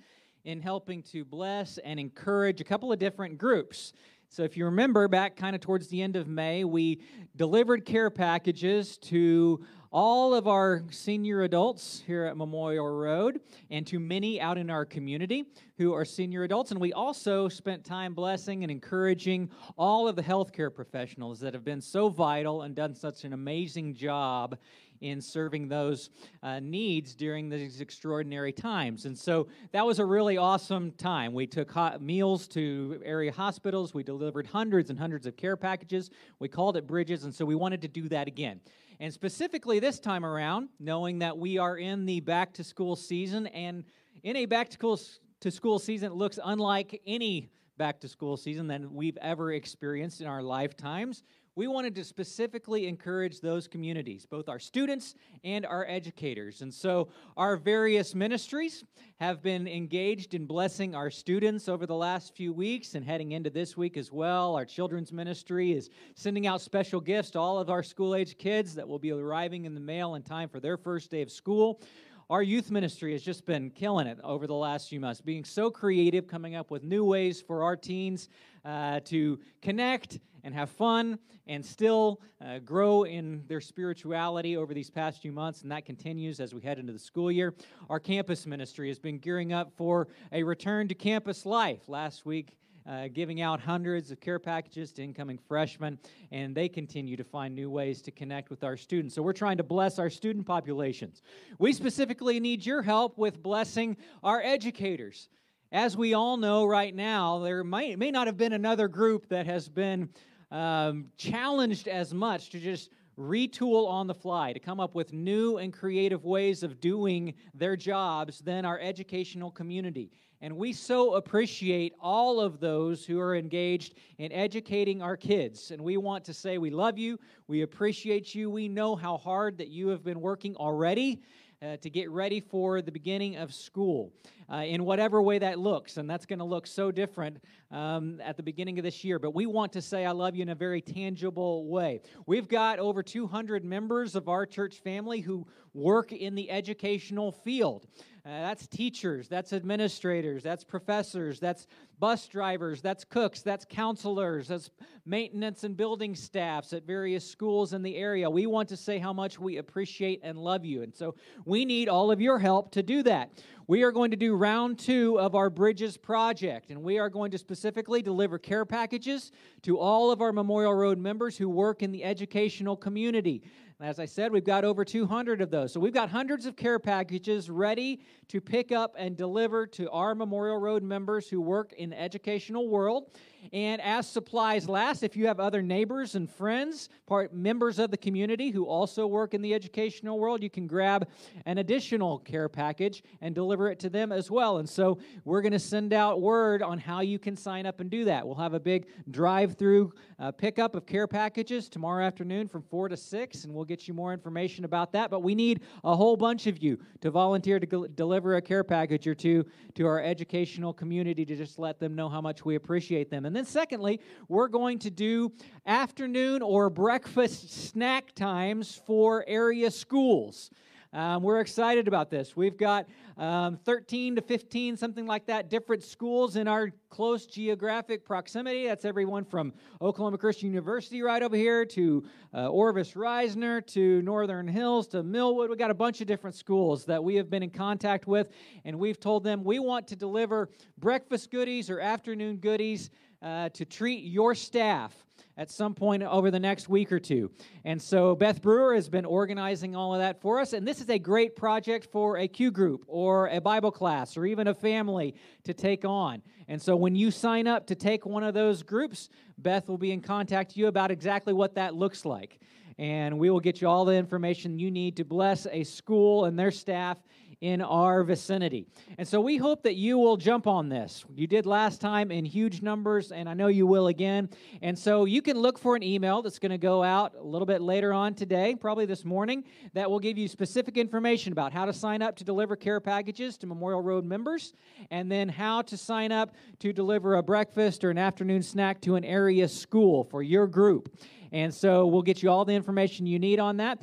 in 0.44 0.62
helping 0.62 1.02
to 1.02 1.22
bless 1.22 1.76
and 1.76 2.00
encourage 2.00 2.62
a 2.62 2.64
couple 2.64 2.90
of 2.90 2.98
different 2.98 3.36
groups. 3.36 3.92
So, 4.30 4.42
if 4.42 4.56
you 4.56 4.64
remember 4.64 5.06
back 5.06 5.36
kind 5.36 5.54
of 5.54 5.60
towards 5.60 5.88
the 5.88 6.00
end 6.00 6.16
of 6.16 6.26
May, 6.26 6.64
we 6.64 7.02
delivered 7.36 7.84
care 7.84 8.08
packages 8.08 8.96
to 8.98 9.62
all 9.90 10.34
of 10.34 10.46
our 10.46 10.84
senior 10.90 11.42
adults 11.42 12.02
here 12.06 12.24
at 12.24 12.36
Memorial 12.36 12.88
Road 12.88 13.40
and 13.70 13.86
to 13.86 13.98
many 13.98 14.40
out 14.40 14.58
in 14.58 14.70
our 14.70 14.84
community 14.84 15.44
who 15.78 15.92
are 15.92 16.04
senior 16.04 16.44
adults. 16.44 16.70
And 16.70 16.80
we 16.80 16.92
also 16.92 17.48
spent 17.48 17.84
time 17.84 18.14
blessing 18.14 18.62
and 18.62 18.70
encouraging 18.70 19.50
all 19.76 20.08
of 20.08 20.16
the 20.16 20.22
healthcare 20.22 20.74
professionals 20.74 21.40
that 21.40 21.54
have 21.54 21.64
been 21.64 21.80
so 21.80 22.08
vital 22.08 22.62
and 22.62 22.74
done 22.74 22.94
such 22.94 23.24
an 23.24 23.32
amazing 23.32 23.94
job 23.94 24.56
in 25.00 25.20
serving 25.20 25.68
those 25.68 26.10
uh, 26.42 26.60
needs 26.60 27.14
during 27.14 27.48
these 27.48 27.80
extraordinary 27.80 28.52
times. 28.52 29.04
And 29.04 29.16
so 29.16 29.48
that 29.72 29.84
was 29.84 29.98
a 29.98 30.04
really 30.04 30.36
awesome 30.36 30.92
time. 30.92 31.32
We 31.34 31.46
took 31.46 31.70
hot 31.70 32.00
meals 32.00 32.48
to 32.48 33.00
area 33.04 33.32
hospitals, 33.32 33.94
we 33.94 34.02
delivered 34.02 34.46
hundreds 34.46 34.90
and 34.90 34.98
hundreds 34.98 35.26
of 35.26 35.36
care 35.36 35.56
packages. 35.56 36.10
We 36.38 36.48
called 36.48 36.76
it 36.76 36.86
Bridges, 36.86 37.24
and 37.24 37.34
so 37.34 37.44
we 37.44 37.54
wanted 37.54 37.82
to 37.82 37.88
do 37.88 38.08
that 38.08 38.26
again. 38.26 38.60
And 38.98 39.12
specifically 39.12 39.78
this 39.78 40.00
time 40.00 40.24
around, 40.24 40.70
knowing 40.80 41.18
that 41.18 41.36
we 41.36 41.58
are 41.58 41.76
in 41.76 42.06
the 42.06 42.20
back 42.20 42.54
to 42.54 42.64
school 42.64 42.96
season, 42.96 43.46
and 43.48 43.84
in 44.22 44.36
a 44.36 44.46
back 44.46 44.70
to 44.70 45.50
school, 45.50 45.78
season, 45.78 46.12
looks 46.14 46.38
unlike 46.42 47.00
any 47.06 47.50
back 47.76 48.00
to 48.00 48.08
school 48.08 48.36
season 48.36 48.68
that 48.68 48.90
we've 48.90 49.18
ever 49.20 49.52
experienced 49.52 50.20
in 50.20 50.26
our 50.26 50.42
lifetimes. 50.42 51.22
We 51.56 51.68
wanted 51.68 51.94
to 51.94 52.04
specifically 52.04 52.86
encourage 52.86 53.40
those 53.40 53.66
communities, 53.66 54.26
both 54.26 54.46
our 54.46 54.58
students 54.58 55.14
and 55.42 55.64
our 55.64 55.86
educators. 55.88 56.60
And 56.60 56.72
so, 56.72 57.08
our 57.34 57.56
various 57.56 58.14
ministries 58.14 58.84
have 59.20 59.42
been 59.42 59.66
engaged 59.66 60.34
in 60.34 60.44
blessing 60.44 60.94
our 60.94 61.10
students 61.10 61.66
over 61.66 61.86
the 61.86 61.94
last 61.94 62.36
few 62.36 62.52
weeks 62.52 62.94
and 62.94 63.02
heading 63.02 63.32
into 63.32 63.48
this 63.48 63.74
week 63.74 63.96
as 63.96 64.12
well. 64.12 64.54
Our 64.54 64.66
children's 64.66 65.14
ministry 65.14 65.72
is 65.72 65.88
sending 66.14 66.46
out 66.46 66.60
special 66.60 67.00
gifts 67.00 67.30
to 67.30 67.38
all 67.38 67.58
of 67.58 67.70
our 67.70 67.82
school 67.82 68.14
age 68.14 68.36
kids 68.36 68.74
that 68.74 68.86
will 68.86 68.98
be 68.98 69.10
arriving 69.10 69.64
in 69.64 69.72
the 69.72 69.80
mail 69.80 70.16
in 70.16 70.22
time 70.22 70.50
for 70.50 70.60
their 70.60 70.76
first 70.76 71.10
day 71.10 71.22
of 71.22 71.30
school. 71.30 71.80
Our 72.28 72.42
youth 72.42 72.72
ministry 72.72 73.12
has 73.12 73.22
just 73.22 73.46
been 73.46 73.70
killing 73.70 74.08
it 74.08 74.18
over 74.24 74.48
the 74.48 74.54
last 74.54 74.88
few 74.88 74.98
months, 74.98 75.20
being 75.20 75.44
so 75.44 75.70
creative, 75.70 76.26
coming 76.26 76.56
up 76.56 76.72
with 76.72 76.82
new 76.82 77.04
ways 77.04 77.40
for 77.40 77.62
our 77.62 77.76
teens 77.76 78.28
uh, 78.64 78.98
to 79.04 79.38
connect 79.62 80.18
and 80.42 80.52
have 80.52 80.68
fun 80.68 81.20
and 81.46 81.64
still 81.64 82.20
uh, 82.44 82.58
grow 82.58 83.04
in 83.04 83.44
their 83.46 83.60
spirituality 83.60 84.56
over 84.56 84.74
these 84.74 84.90
past 84.90 85.22
few 85.22 85.30
months, 85.30 85.62
and 85.62 85.70
that 85.70 85.84
continues 85.84 86.40
as 86.40 86.52
we 86.52 86.60
head 86.60 86.80
into 86.80 86.92
the 86.92 86.98
school 86.98 87.30
year. 87.30 87.54
Our 87.88 88.00
campus 88.00 88.44
ministry 88.44 88.88
has 88.88 88.98
been 88.98 89.18
gearing 89.18 89.52
up 89.52 89.70
for 89.76 90.08
a 90.32 90.42
return 90.42 90.88
to 90.88 90.96
campus 90.96 91.46
life. 91.46 91.88
Last 91.88 92.26
week, 92.26 92.56
uh, 92.88 93.08
giving 93.12 93.40
out 93.40 93.60
hundreds 93.60 94.10
of 94.10 94.20
care 94.20 94.38
packages 94.38 94.92
to 94.92 95.02
incoming 95.02 95.38
freshmen, 95.38 95.98
and 96.30 96.54
they 96.54 96.68
continue 96.68 97.16
to 97.16 97.24
find 97.24 97.54
new 97.54 97.70
ways 97.70 98.00
to 98.02 98.10
connect 98.10 98.50
with 98.50 98.62
our 98.64 98.76
students. 98.76 99.14
So 99.14 99.22
we're 99.22 99.32
trying 99.32 99.56
to 99.56 99.64
bless 99.64 99.98
our 99.98 100.10
student 100.10 100.46
populations. 100.46 101.22
We 101.58 101.72
specifically 101.72 102.40
need 102.40 102.64
your 102.64 102.82
help 102.82 103.18
with 103.18 103.42
blessing 103.42 103.96
our 104.22 104.40
educators. 104.42 105.28
As 105.72 105.96
we 105.96 106.14
all 106.14 106.36
know 106.36 106.64
right 106.64 106.94
now, 106.94 107.40
there 107.40 107.64
might, 107.64 107.98
may 107.98 108.10
not 108.10 108.28
have 108.28 108.36
been 108.36 108.52
another 108.52 108.86
group 108.88 109.28
that 109.28 109.46
has 109.46 109.68
been 109.68 110.08
um, 110.50 111.06
challenged 111.16 111.88
as 111.88 112.14
much 112.14 112.50
to 112.50 112.60
just 112.60 112.90
retool 113.18 113.88
on 113.88 114.06
the 114.06 114.14
fly, 114.14 114.52
to 114.52 114.60
come 114.60 114.78
up 114.78 114.94
with 114.94 115.12
new 115.12 115.56
and 115.56 115.72
creative 115.72 116.24
ways 116.24 116.62
of 116.62 116.80
doing 116.80 117.34
their 117.54 117.74
jobs 117.74 118.40
than 118.40 118.64
our 118.64 118.78
educational 118.78 119.50
community. 119.50 120.10
And 120.40 120.56
we 120.56 120.72
so 120.72 121.14
appreciate 121.14 121.94
all 122.00 122.40
of 122.40 122.60
those 122.60 123.04
who 123.04 123.18
are 123.20 123.34
engaged 123.34 123.94
in 124.18 124.32
educating 124.32 125.02
our 125.02 125.16
kids. 125.16 125.70
And 125.70 125.82
we 125.82 125.96
want 125.96 126.24
to 126.26 126.34
say 126.34 126.58
we 126.58 126.70
love 126.70 126.98
you, 126.98 127.18
we 127.48 127.62
appreciate 127.62 128.34
you, 128.34 128.50
we 128.50 128.68
know 128.68 128.96
how 128.96 129.16
hard 129.16 129.58
that 129.58 129.68
you 129.68 129.88
have 129.88 130.04
been 130.04 130.20
working 130.20 130.56
already. 130.56 131.22
Uh, 131.62 131.74
to 131.78 131.88
get 131.88 132.10
ready 132.10 132.38
for 132.38 132.82
the 132.82 132.92
beginning 132.92 133.36
of 133.36 133.52
school. 133.54 134.12
uh, 134.52 134.56
in 134.56 134.84
whatever 134.84 135.20
way 135.20 135.38
that 135.38 135.58
looks. 135.58 135.96
And 135.96 136.08
that's 136.08 136.26
going 136.26 136.38
to 136.38 136.44
look 136.44 136.66
so 136.66 136.90
different 136.90 137.42
um, 137.70 138.20
at 138.20 138.36
the 138.36 138.42
beginning 138.42 138.78
of 138.78 138.84
this 138.84 139.04
year. 139.04 139.18
But 139.18 139.34
we 139.34 139.46
want 139.46 139.72
to 139.72 139.82
say, 139.82 140.04
I 140.06 140.12
love 140.12 140.36
you 140.36 140.42
in 140.42 140.50
a 140.50 140.54
very 140.54 140.80
tangible 140.80 141.66
way. 141.66 142.00
We've 142.26 142.48
got 142.48 142.78
over 142.78 143.02
200 143.02 143.64
members 143.64 144.14
of 144.14 144.28
our 144.28 144.46
church 144.46 144.76
family 144.76 145.20
who 145.20 145.46
work 145.74 146.12
in 146.12 146.34
the 146.34 146.50
educational 146.50 147.32
field. 147.32 147.86
Uh, 148.26 148.40
that's 148.40 148.66
teachers, 148.66 149.28
that's 149.28 149.52
administrators, 149.52 150.42
that's 150.42 150.64
professors, 150.64 151.38
that's 151.38 151.68
bus 152.00 152.26
drivers, 152.26 152.82
that's 152.82 153.04
cooks, 153.04 153.40
that's 153.40 153.64
counselors, 153.64 154.48
that's 154.48 154.72
maintenance 155.04 155.62
and 155.62 155.76
building 155.76 156.12
staffs 156.12 156.72
at 156.72 156.84
various 156.84 157.24
schools 157.24 157.72
in 157.72 157.84
the 157.84 157.94
area. 157.94 158.28
We 158.28 158.46
want 158.46 158.68
to 158.70 158.76
say 158.76 158.98
how 158.98 159.12
much 159.12 159.38
we 159.38 159.58
appreciate 159.58 160.18
and 160.24 160.36
love 160.36 160.64
you. 160.64 160.82
And 160.82 160.92
so 160.92 161.14
we 161.44 161.64
need 161.64 161.88
all 161.88 162.10
of 162.10 162.20
your 162.20 162.40
help 162.40 162.72
to 162.72 162.82
do 162.82 163.04
that. 163.04 163.30
We 163.68 163.84
are 163.84 163.92
going 163.92 164.10
to 164.10 164.16
do 164.16 164.34
round 164.34 164.80
two 164.80 165.20
of 165.20 165.36
our 165.36 165.48
Bridges 165.48 165.96
project, 165.96 166.70
and 166.70 166.82
we 166.82 166.98
are 166.98 167.08
going 167.08 167.30
to 167.30 167.38
specifically 167.38 168.02
deliver 168.02 168.38
care 168.38 168.64
packages 168.64 169.30
to 169.62 169.78
all 169.78 170.10
of 170.10 170.20
our 170.20 170.32
Memorial 170.32 170.74
Road 170.74 170.98
members 170.98 171.36
who 171.36 171.48
work 171.48 171.82
in 171.82 171.92
the 171.92 172.02
educational 172.02 172.76
community. 172.76 173.44
As 173.78 173.98
I 173.98 174.06
said, 174.06 174.32
we've 174.32 174.42
got 174.42 174.64
over 174.64 174.86
200 174.86 175.42
of 175.42 175.50
those. 175.50 175.70
So 175.70 175.80
we've 175.80 175.92
got 175.92 176.08
hundreds 176.08 176.46
of 176.46 176.56
care 176.56 176.78
packages 176.78 177.50
ready 177.50 178.00
to 178.28 178.40
pick 178.40 178.72
up 178.72 178.94
and 178.96 179.14
deliver 179.14 179.66
to 179.66 179.90
our 179.90 180.14
Memorial 180.14 180.56
Road 180.56 180.82
members 180.82 181.28
who 181.28 181.42
work 181.42 181.74
in 181.74 181.90
the 181.90 182.00
educational 182.00 182.70
world. 182.70 183.10
And 183.52 183.80
as 183.80 184.08
supplies 184.08 184.68
last, 184.68 185.02
if 185.02 185.16
you 185.16 185.26
have 185.26 185.40
other 185.40 185.62
neighbors 185.62 186.14
and 186.14 186.30
friends, 186.30 186.88
part 187.06 187.34
members 187.34 187.78
of 187.78 187.90
the 187.90 187.96
community 187.96 188.50
who 188.50 188.66
also 188.66 189.06
work 189.06 189.34
in 189.34 189.42
the 189.42 189.54
educational 189.54 190.18
world, 190.18 190.42
you 190.42 190.50
can 190.50 190.66
grab 190.66 191.08
an 191.44 191.58
additional 191.58 192.18
care 192.18 192.48
package 192.48 193.02
and 193.20 193.34
deliver 193.34 193.70
it 193.70 193.78
to 193.80 193.90
them 193.90 194.12
as 194.12 194.30
well. 194.30 194.58
And 194.58 194.68
so 194.68 194.98
we're 195.24 195.42
going 195.42 195.52
to 195.52 195.58
send 195.58 195.92
out 195.92 196.20
word 196.20 196.62
on 196.62 196.78
how 196.78 197.00
you 197.00 197.18
can 197.18 197.36
sign 197.36 197.66
up 197.66 197.80
and 197.80 197.90
do 197.90 198.04
that. 198.06 198.26
We'll 198.26 198.36
have 198.36 198.54
a 198.54 198.60
big 198.60 198.86
drive-through 199.10 199.92
uh, 200.18 200.32
pickup 200.32 200.74
of 200.74 200.86
care 200.86 201.06
packages 201.06 201.68
tomorrow 201.68 202.04
afternoon 202.04 202.48
from 202.48 202.62
4 202.62 202.88
to 202.88 202.96
6, 202.96 203.44
and 203.44 203.54
we'll 203.54 203.64
get 203.64 203.86
you 203.86 203.94
more 203.94 204.12
information 204.12 204.64
about 204.64 204.92
that. 204.92 205.10
But 205.10 205.20
we 205.20 205.34
need 205.34 205.60
a 205.84 205.94
whole 205.94 206.16
bunch 206.16 206.46
of 206.46 206.62
you 206.62 206.78
to 207.00 207.10
volunteer 207.10 207.60
to 207.60 207.88
deliver 207.94 208.36
a 208.36 208.42
care 208.42 208.64
package 208.64 209.06
or 209.06 209.14
two 209.14 209.44
to 209.74 209.86
our 209.86 210.02
educational 210.02 210.72
community 210.72 211.24
to 211.24 211.36
just 211.36 211.58
let 211.58 211.78
them 211.78 211.94
know 211.94 212.08
how 212.08 212.20
much 212.20 212.44
we 212.44 212.54
appreciate 212.54 213.10
them. 213.10 213.26
And 213.26 213.35
then, 213.36 213.44
secondly, 213.44 214.00
we're 214.28 214.48
going 214.48 214.78
to 214.80 214.90
do 214.90 215.32
afternoon 215.66 216.42
or 216.42 216.70
breakfast 216.70 217.50
snack 217.68 218.14
times 218.14 218.80
for 218.86 219.24
area 219.26 219.70
schools. 219.70 220.50
Um, 220.92 221.22
we're 221.22 221.40
excited 221.40 221.88
about 221.88 222.08
this. 222.08 222.36
We've 222.36 222.56
got 222.56 222.86
um, 223.18 223.58
13 223.64 224.16
to 224.16 224.22
15, 224.22 224.78
something 224.78 225.04
like 225.04 225.26
that, 225.26 225.50
different 225.50 225.82
schools 225.82 226.36
in 226.36 226.48
our 226.48 226.70
close 226.88 227.26
geographic 227.26 228.04
proximity. 228.04 228.66
That's 228.66 228.86
everyone 228.86 229.24
from 229.24 229.52
Oklahoma 229.82 230.16
Christian 230.16 230.48
University 230.48 231.02
right 231.02 231.22
over 231.22 231.36
here 231.36 231.66
to 231.66 232.04
uh, 232.32 232.48
Orvis 232.48 232.92
Risner 232.92 233.66
to 233.68 234.00
Northern 234.02 234.48
Hills 234.48 234.86
to 234.88 235.02
Millwood. 235.02 235.50
We've 235.50 235.58
got 235.58 235.70
a 235.70 235.74
bunch 235.74 236.00
of 236.00 236.06
different 236.06 236.36
schools 236.36 236.84
that 236.86 237.04
we 237.04 237.16
have 237.16 237.28
been 237.28 237.42
in 237.42 237.50
contact 237.50 238.06
with, 238.06 238.30
and 238.64 238.78
we've 238.78 238.98
told 238.98 239.24
them 239.24 239.44
we 239.44 239.58
want 239.58 239.86
to 239.88 239.96
deliver 239.96 240.48
breakfast 240.78 241.30
goodies 241.30 241.68
or 241.68 241.80
afternoon 241.80 242.36
goodies 242.36 242.90
uh, 243.22 243.48
to 243.50 243.64
treat 243.64 244.04
your 244.04 244.34
staff 244.34 244.94
at 245.38 245.50
some 245.50 245.74
point 245.74 246.02
over 246.02 246.30
the 246.30 246.40
next 246.40 246.68
week 246.68 246.90
or 246.90 246.98
two. 246.98 247.30
And 247.64 247.80
so 247.80 248.14
Beth 248.14 248.40
Brewer 248.40 248.74
has 248.74 248.88
been 248.88 249.04
organizing 249.04 249.76
all 249.76 249.94
of 249.94 250.00
that 250.00 250.20
for 250.20 250.40
us. 250.40 250.52
And 250.52 250.66
this 250.66 250.80
is 250.80 250.88
a 250.88 250.98
great 250.98 251.36
project 251.36 251.86
for 251.92 252.18
a 252.18 252.28
Q 252.28 252.50
group 252.50 252.84
or 252.86 253.28
a 253.28 253.40
Bible 253.40 253.70
class 253.70 254.16
or 254.16 254.24
even 254.24 254.48
a 254.48 254.54
family 254.54 255.14
to 255.44 255.52
take 255.52 255.84
on. 255.84 256.22
And 256.48 256.60
so 256.60 256.74
when 256.76 256.94
you 256.94 257.10
sign 257.10 257.46
up 257.46 257.66
to 257.66 257.74
take 257.74 258.06
one 258.06 258.24
of 258.24 258.34
those 258.34 258.62
groups, 258.62 259.10
Beth 259.36 259.68
will 259.68 259.78
be 259.78 259.92
in 259.92 260.00
contact 260.00 260.50
with 260.50 260.56
you 260.56 260.68
about 260.68 260.90
exactly 260.90 261.34
what 261.34 261.54
that 261.56 261.74
looks 261.74 262.04
like. 262.04 262.40
And 262.78 263.18
we 263.18 263.30
will 263.30 263.40
get 263.40 263.60
you 263.60 263.68
all 263.68 263.84
the 263.84 263.94
information 263.94 264.58
you 264.58 264.70
need 264.70 264.96
to 264.96 265.04
bless 265.04 265.46
a 265.50 265.64
school 265.64 266.26
and 266.26 266.38
their 266.38 266.50
staff 266.50 266.98
in 267.40 267.60
our 267.60 268.02
vicinity. 268.02 268.66
And 268.98 269.06
so 269.06 269.20
we 269.20 269.36
hope 269.36 269.62
that 269.64 269.74
you 269.74 269.98
will 269.98 270.16
jump 270.16 270.46
on 270.46 270.68
this. 270.68 271.04
You 271.14 271.26
did 271.26 271.44
last 271.44 271.80
time 271.80 272.10
in 272.10 272.24
huge 272.24 272.62
numbers, 272.62 273.12
and 273.12 273.28
I 273.28 273.34
know 273.34 273.48
you 273.48 273.66
will 273.66 273.88
again. 273.88 274.30
And 274.62 274.78
so 274.78 275.04
you 275.04 275.20
can 275.20 275.38
look 275.38 275.58
for 275.58 275.76
an 275.76 275.82
email 275.82 276.22
that's 276.22 276.38
going 276.38 276.50
to 276.50 276.58
go 276.58 276.82
out 276.82 277.14
a 277.18 277.22
little 277.22 277.46
bit 277.46 277.60
later 277.60 277.92
on 277.92 278.14
today, 278.14 278.54
probably 278.54 278.86
this 278.86 279.04
morning, 279.04 279.44
that 279.74 279.90
will 279.90 280.00
give 280.00 280.16
you 280.16 280.28
specific 280.28 280.76
information 280.78 281.32
about 281.32 281.52
how 281.52 281.66
to 281.66 281.72
sign 281.72 282.00
up 282.00 282.16
to 282.16 282.24
deliver 282.24 282.56
care 282.56 282.80
packages 282.80 283.36
to 283.38 283.46
Memorial 283.46 283.82
Road 283.82 284.04
members, 284.04 284.54
and 284.90 285.12
then 285.12 285.28
how 285.28 285.62
to 285.62 285.76
sign 285.76 286.12
up 286.12 286.34
to 286.60 286.72
deliver 286.72 287.16
a 287.16 287.22
breakfast 287.22 287.84
or 287.84 287.90
an 287.90 287.98
afternoon 287.98 288.42
snack 288.42 288.80
to 288.80 288.94
an 288.96 289.04
area 289.04 289.46
school 289.46 290.04
for 290.04 290.22
your 290.22 290.46
group. 290.46 290.96
And 291.32 291.52
so 291.52 291.86
we'll 291.86 292.02
get 292.02 292.22
you 292.22 292.30
all 292.30 292.44
the 292.44 292.54
information 292.54 293.04
you 293.06 293.18
need 293.18 293.40
on 293.40 293.58
that. 293.58 293.82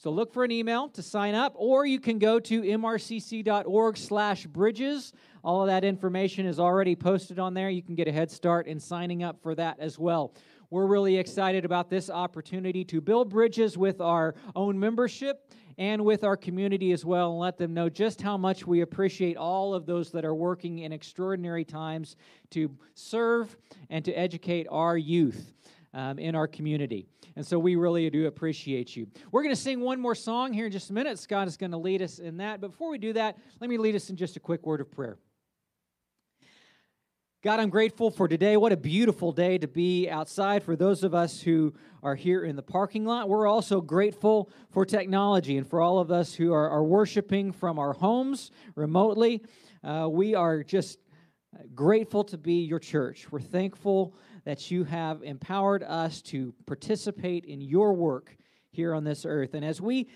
So 0.00 0.10
look 0.10 0.32
for 0.32 0.44
an 0.44 0.50
email 0.50 0.88
to 0.88 1.02
sign 1.02 1.34
up, 1.34 1.52
or 1.56 1.84
you 1.84 2.00
can 2.00 2.18
go 2.18 2.40
to 2.40 2.62
mrcc.org 2.62 3.98
slash 3.98 4.46
bridges. 4.46 5.12
All 5.44 5.60
of 5.60 5.66
that 5.66 5.84
information 5.84 6.46
is 6.46 6.58
already 6.58 6.96
posted 6.96 7.38
on 7.38 7.52
there. 7.52 7.68
You 7.68 7.82
can 7.82 7.96
get 7.96 8.08
a 8.08 8.12
head 8.12 8.30
start 8.30 8.66
in 8.66 8.80
signing 8.80 9.22
up 9.22 9.42
for 9.42 9.54
that 9.56 9.78
as 9.78 9.98
well. 9.98 10.32
We're 10.70 10.86
really 10.86 11.18
excited 11.18 11.66
about 11.66 11.90
this 11.90 12.08
opportunity 12.08 12.82
to 12.86 13.02
build 13.02 13.28
bridges 13.28 13.76
with 13.76 14.00
our 14.00 14.36
own 14.56 14.80
membership 14.80 15.52
and 15.76 16.02
with 16.02 16.24
our 16.24 16.36
community 16.36 16.92
as 16.92 17.04
well, 17.04 17.32
and 17.32 17.40
let 17.40 17.58
them 17.58 17.74
know 17.74 17.90
just 17.90 18.22
how 18.22 18.38
much 18.38 18.66
we 18.66 18.80
appreciate 18.80 19.36
all 19.36 19.74
of 19.74 19.84
those 19.84 20.10
that 20.12 20.24
are 20.24 20.34
working 20.34 20.78
in 20.78 20.92
extraordinary 20.92 21.64
times 21.66 22.16
to 22.52 22.70
serve 22.94 23.54
and 23.90 24.02
to 24.06 24.12
educate 24.14 24.66
our 24.70 24.96
youth 24.96 25.52
um, 25.94 26.18
in 26.18 26.34
our 26.34 26.46
community. 26.46 27.06
And 27.36 27.46
so 27.46 27.58
we 27.58 27.76
really 27.76 28.08
do 28.10 28.26
appreciate 28.26 28.96
you. 28.96 29.06
We're 29.32 29.42
going 29.42 29.54
to 29.54 29.60
sing 29.60 29.80
one 29.80 30.00
more 30.00 30.14
song 30.14 30.52
here 30.52 30.66
in 30.66 30.72
just 30.72 30.90
a 30.90 30.92
minute. 30.92 31.18
Scott 31.18 31.48
is 31.48 31.56
going 31.56 31.72
to 31.72 31.78
lead 31.78 32.02
us 32.02 32.18
in 32.18 32.36
that. 32.38 32.60
But 32.60 32.72
before 32.72 32.90
we 32.90 32.98
do 32.98 33.12
that, 33.14 33.38
let 33.60 33.70
me 33.70 33.78
lead 33.78 33.94
us 33.94 34.10
in 34.10 34.16
just 34.16 34.36
a 34.36 34.40
quick 34.40 34.66
word 34.66 34.80
of 34.80 34.90
prayer. 34.90 35.18
God, 37.42 37.58
I'm 37.58 37.70
grateful 37.70 38.10
for 38.10 38.28
today. 38.28 38.58
What 38.58 38.70
a 38.70 38.76
beautiful 38.76 39.32
day 39.32 39.56
to 39.56 39.66
be 39.66 40.10
outside 40.10 40.62
for 40.62 40.76
those 40.76 41.02
of 41.02 41.14
us 41.14 41.40
who 41.40 41.72
are 42.02 42.14
here 42.14 42.44
in 42.44 42.54
the 42.54 42.62
parking 42.62 43.06
lot. 43.06 43.30
We're 43.30 43.46
also 43.46 43.80
grateful 43.80 44.50
for 44.68 44.84
technology 44.84 45.56
and 45.56 45.66
for 45.66 45.80
all 45.80 46.00
of 46.00 46.10
us 46.10 46.34
who 46.34 46.52
are, 46.52 46.68
are 46.68 46.84
worshiping 46.84 47.50
from 47.50 47.78
our 47.78 47.94
homes 47.94 48.50
remotely. 48.74 49.42
Uh, 49.82 50.06
we 50.10 50.34
are 50.34 50.62
just 50.62 50.98
grateful 51.74 52.24
to 52.24 52.36
be 52.36 52.64
your 52.64 52.78
church. 52.78 53.32
We're 53.32 53.40
thankful 53.40 54.14
that 54.44 54.70
you 54.70 54.84
have 54.84 55.22
empowered 55.22 55.82
us 55.82 56.22
to 56.22 56.54
participate 56.66 57.44
in 57.44 57.60
your 57.60 57.92
work 57.92 58.36
here 58.70 58.94
on 58.94 59.04
this 59.04 59.24
earth. 59.24 59.54
And 59.54 59.64
as 59.64 59.80
we 59.80 60.08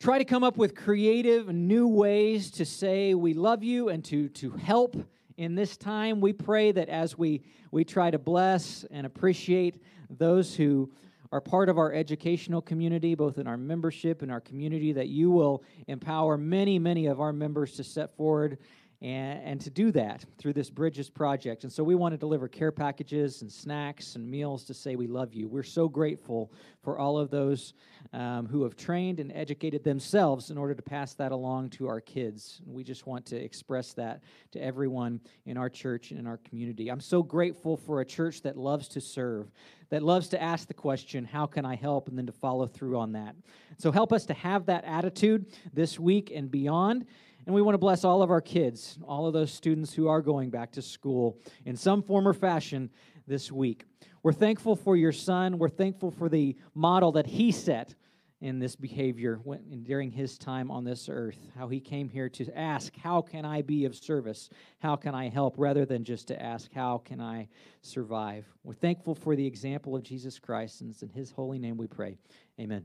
try 0.00 0.18
to 0.18 0.24
come 0.24 0.42
up 0.42 0.56
with 0.56 0.74
creative 0.74 1.48
new 1.48 1.86
ways 1.86 2.50
to 2.52 2.64
say 2.64 3.14
we 3.14 3.34
love 3.34 3.62
you 3.62 3.88
and 3.88 4.04
to, 4.06 4.28
to 4.30 4.50
help 4.50 4.96
in 5.36 5.54
this 5.54 5.76
time, 5.76 6.20
we 6.20 6.32
pray 6.32 6.72
that 6.72 6.88
as 6.88 7.16
we, 7.16 7.42
we 7.70 7.84
try 7.84 8.10
to 8.10 8.18
bless 8.18 8.84
and 8.90 9.06
appreciate 9.06 9.82
those 10.10 10.54
who 10.54 10.90
are 11.32 11.40
part 11.40 11.68
of 11.68 11.78
our 11.78 11.92
educational 11.92 12.60
community, 12.60 13.14
both 13.14 13.38
in 13.38 13.46
our 13.46 13.56
membership 13.56 14.22
and 14.22 14.32
our 14.32 14.40
community, 14.40 14.92
that 14.92 15.08
you 15.08 15.30
will 15.30 15.62
empower 15.86 16.36
many, 16.36 16.78
many 16.78 17.06
of 17.06 17.20
our 17.20 17.32
members 17.32 17.76
to 17.76 17.84
step 17.84 18.16
forward 18.16 18.58
and, 19.02 19.42
and 19.42 19.60
to 19.62 19.70
do 19.70 19.90
that 19.92 20.24
through 20.38 20.52
this 20.52 20.68
Bridges 20.68 21.08
project. 21.08 21.64
And 21.64 21.72
so 21.72 21.82
we 21.82 21.94
want 21.94 22.12
to 22.12 22.18
deliver 22.18 22.48
care 22.48 22.70
packages 22.70 23.40
and 23.40 23.50
snacks 23.50 24.14
and 24.14 24.30
meals 24.30 24.64
to 24.64 24.74
say 24.74 24.94
we 24.94 25.06
love 25.06 25.32
you. 25.32 25.48
We're 25.48 25.62
so 25.62 25.88
grateful 25.88 26.52
for 26.82 26.98
all 26.98 27.18
of 27.18 27.30
those 27.30 27.72
um, 28.12 28.46
who 28.46 28.62
have 28.62 28.76
trained 28.76 29.18
and 29.18 29.32
educated 29.32 29.84
themselves 29.84 30.50
in 30.50 30.58
order 30.58 30.74
to 30.74 30.82
pass 30.82 31.14
that 31.14 31.32
along 31.32 31.70
to 31.70 31.88
our 31.88 32.00
kids. 32.00 32.60
We 32.66 32.84
just 32.84 33.06
want 33.06 33.24
to 33.26 33.36
express 33.36 33.94
that 33.94 34.22
to 34.52 34.62
everyone 34.62 35.20
in 35.46 35.56
our 35.56 35.70
church 35.70 36.10
and 36.10 36.20
in 36.20 36.26
our 36.26 36.38
community. 36.38 36.88
I'm 36.88 37.00
so 37.00 37.22
grateful 37.22 37.76
for 37.76 38.00
a 38.00 38.04
church 38.04 38.42
that 38.42 38.56
loves 38.56 38.88
to 38.88 39.00
serve, 39.00 39.50
that 39.88 40.02
loves 40.02 40.28
to 40.28 40.42
ask 40.42 40.68
the 40.68 40.74
question, 40.74 41.24
How 41.24 41.46
can 41.46 41.64
I 41.64 41.74
help? 41.74 42.08
and 42.08 42.18
then 42.18 42.26
to 42.26 42.32
follow 42.32 42.66
through 42.66 42.98
on 42.98 43.12
that. 43.12 43.34
So 43.78 43.90
help 43.90 44.12
us 44.12 44.26
to 44.26 44.34
have 44.34 44.66
that 44.66 44.84
attitude 44.84 45.46
this 45.72 45.98
week 45.98 46.30
and 46.34 46.50
beyond. 46.50 47.06
And 47.46 47.54
we 47.54 47.62
want 47.62 47.74
to 47.74 47.78
bless 47.78 48.04
all 48.04 48.22
of 48.22 48.30
our 48.30 48.40
kids, 48.40 48.98
all 49.06 49.26
of 49.26 49.32
those 49.32 49.52
students 49.52 49.92
who 49.92 50.08
are 50.08 50.20
going 50.22 50.50
back 50.50 50.72
to 50.72 50.82
school 50.82 51.38
in 51.64 51.76
some 51.76 52.02
form 52.02 52.28
or 52.28 52.34
fashion 52.34 52.90
this 53.26 53.50
week. 53.50 53.84
We're 54.22 54.32
thankful 54.32 54.76
for 54.76 54.96
your 54.96 55.12
son. 55.12 55.58
We're 55.58 55.68
thankful 55.68 56.10
for 56.10 56.28
the 56.28 56.56
model 56.74 57.12
that 57.12 57.26
he 57.26 57.52
set 57.52 57.94
in 58.40 58.58
this 58.58 58.74
behavior 58.74 59.38
when, 59.44 59.82
during 59.84 60.10
his 60.10 60.38
time 60.38 60.70
on 60.70 60.84
this 60.84 61.08
earth. 61.10 61.38
How 61.56 61.68
he 61.68 61.80
came 61.80 62.08
here 62.08 62.28
to 62.30 62.58
ask, 62.58 62.94
How 62.96 63.20
can 63.20 63.44
I 63.44 63.62
be 63.62 63.84
of 63.84 63.94
service? 63.94 64.48
How 64.78 64.96
can 64.96 65.14
I 65.14 65.28
help? 65.28 65.54
rather 65.58 65.84
than 65.84 66.04
just 66.04 66.28
to 66.28 66.42
ask, 66.42 66.72
How 66.72 66.98
can 67.04 67.20
I 67.20 67.48
survive? 67.82 68.46
We're 68.62 68.74
thankful 68.74 69.14
for 69.14 69.36
the 69.36 69.46
example 69.46 69.94
of 69.94 70.02
Jesus 70.02 70.38
Christ, 70.38 70.80
and 70.80 70.90
it's 70.90 71.02
in 71.02 71.10
his 71.10 71.30
holy 71.30 71.58
name 71.58 71.76
we 71.76 71.86
pray. 71.86 72.16
Amen. 72.58 72.84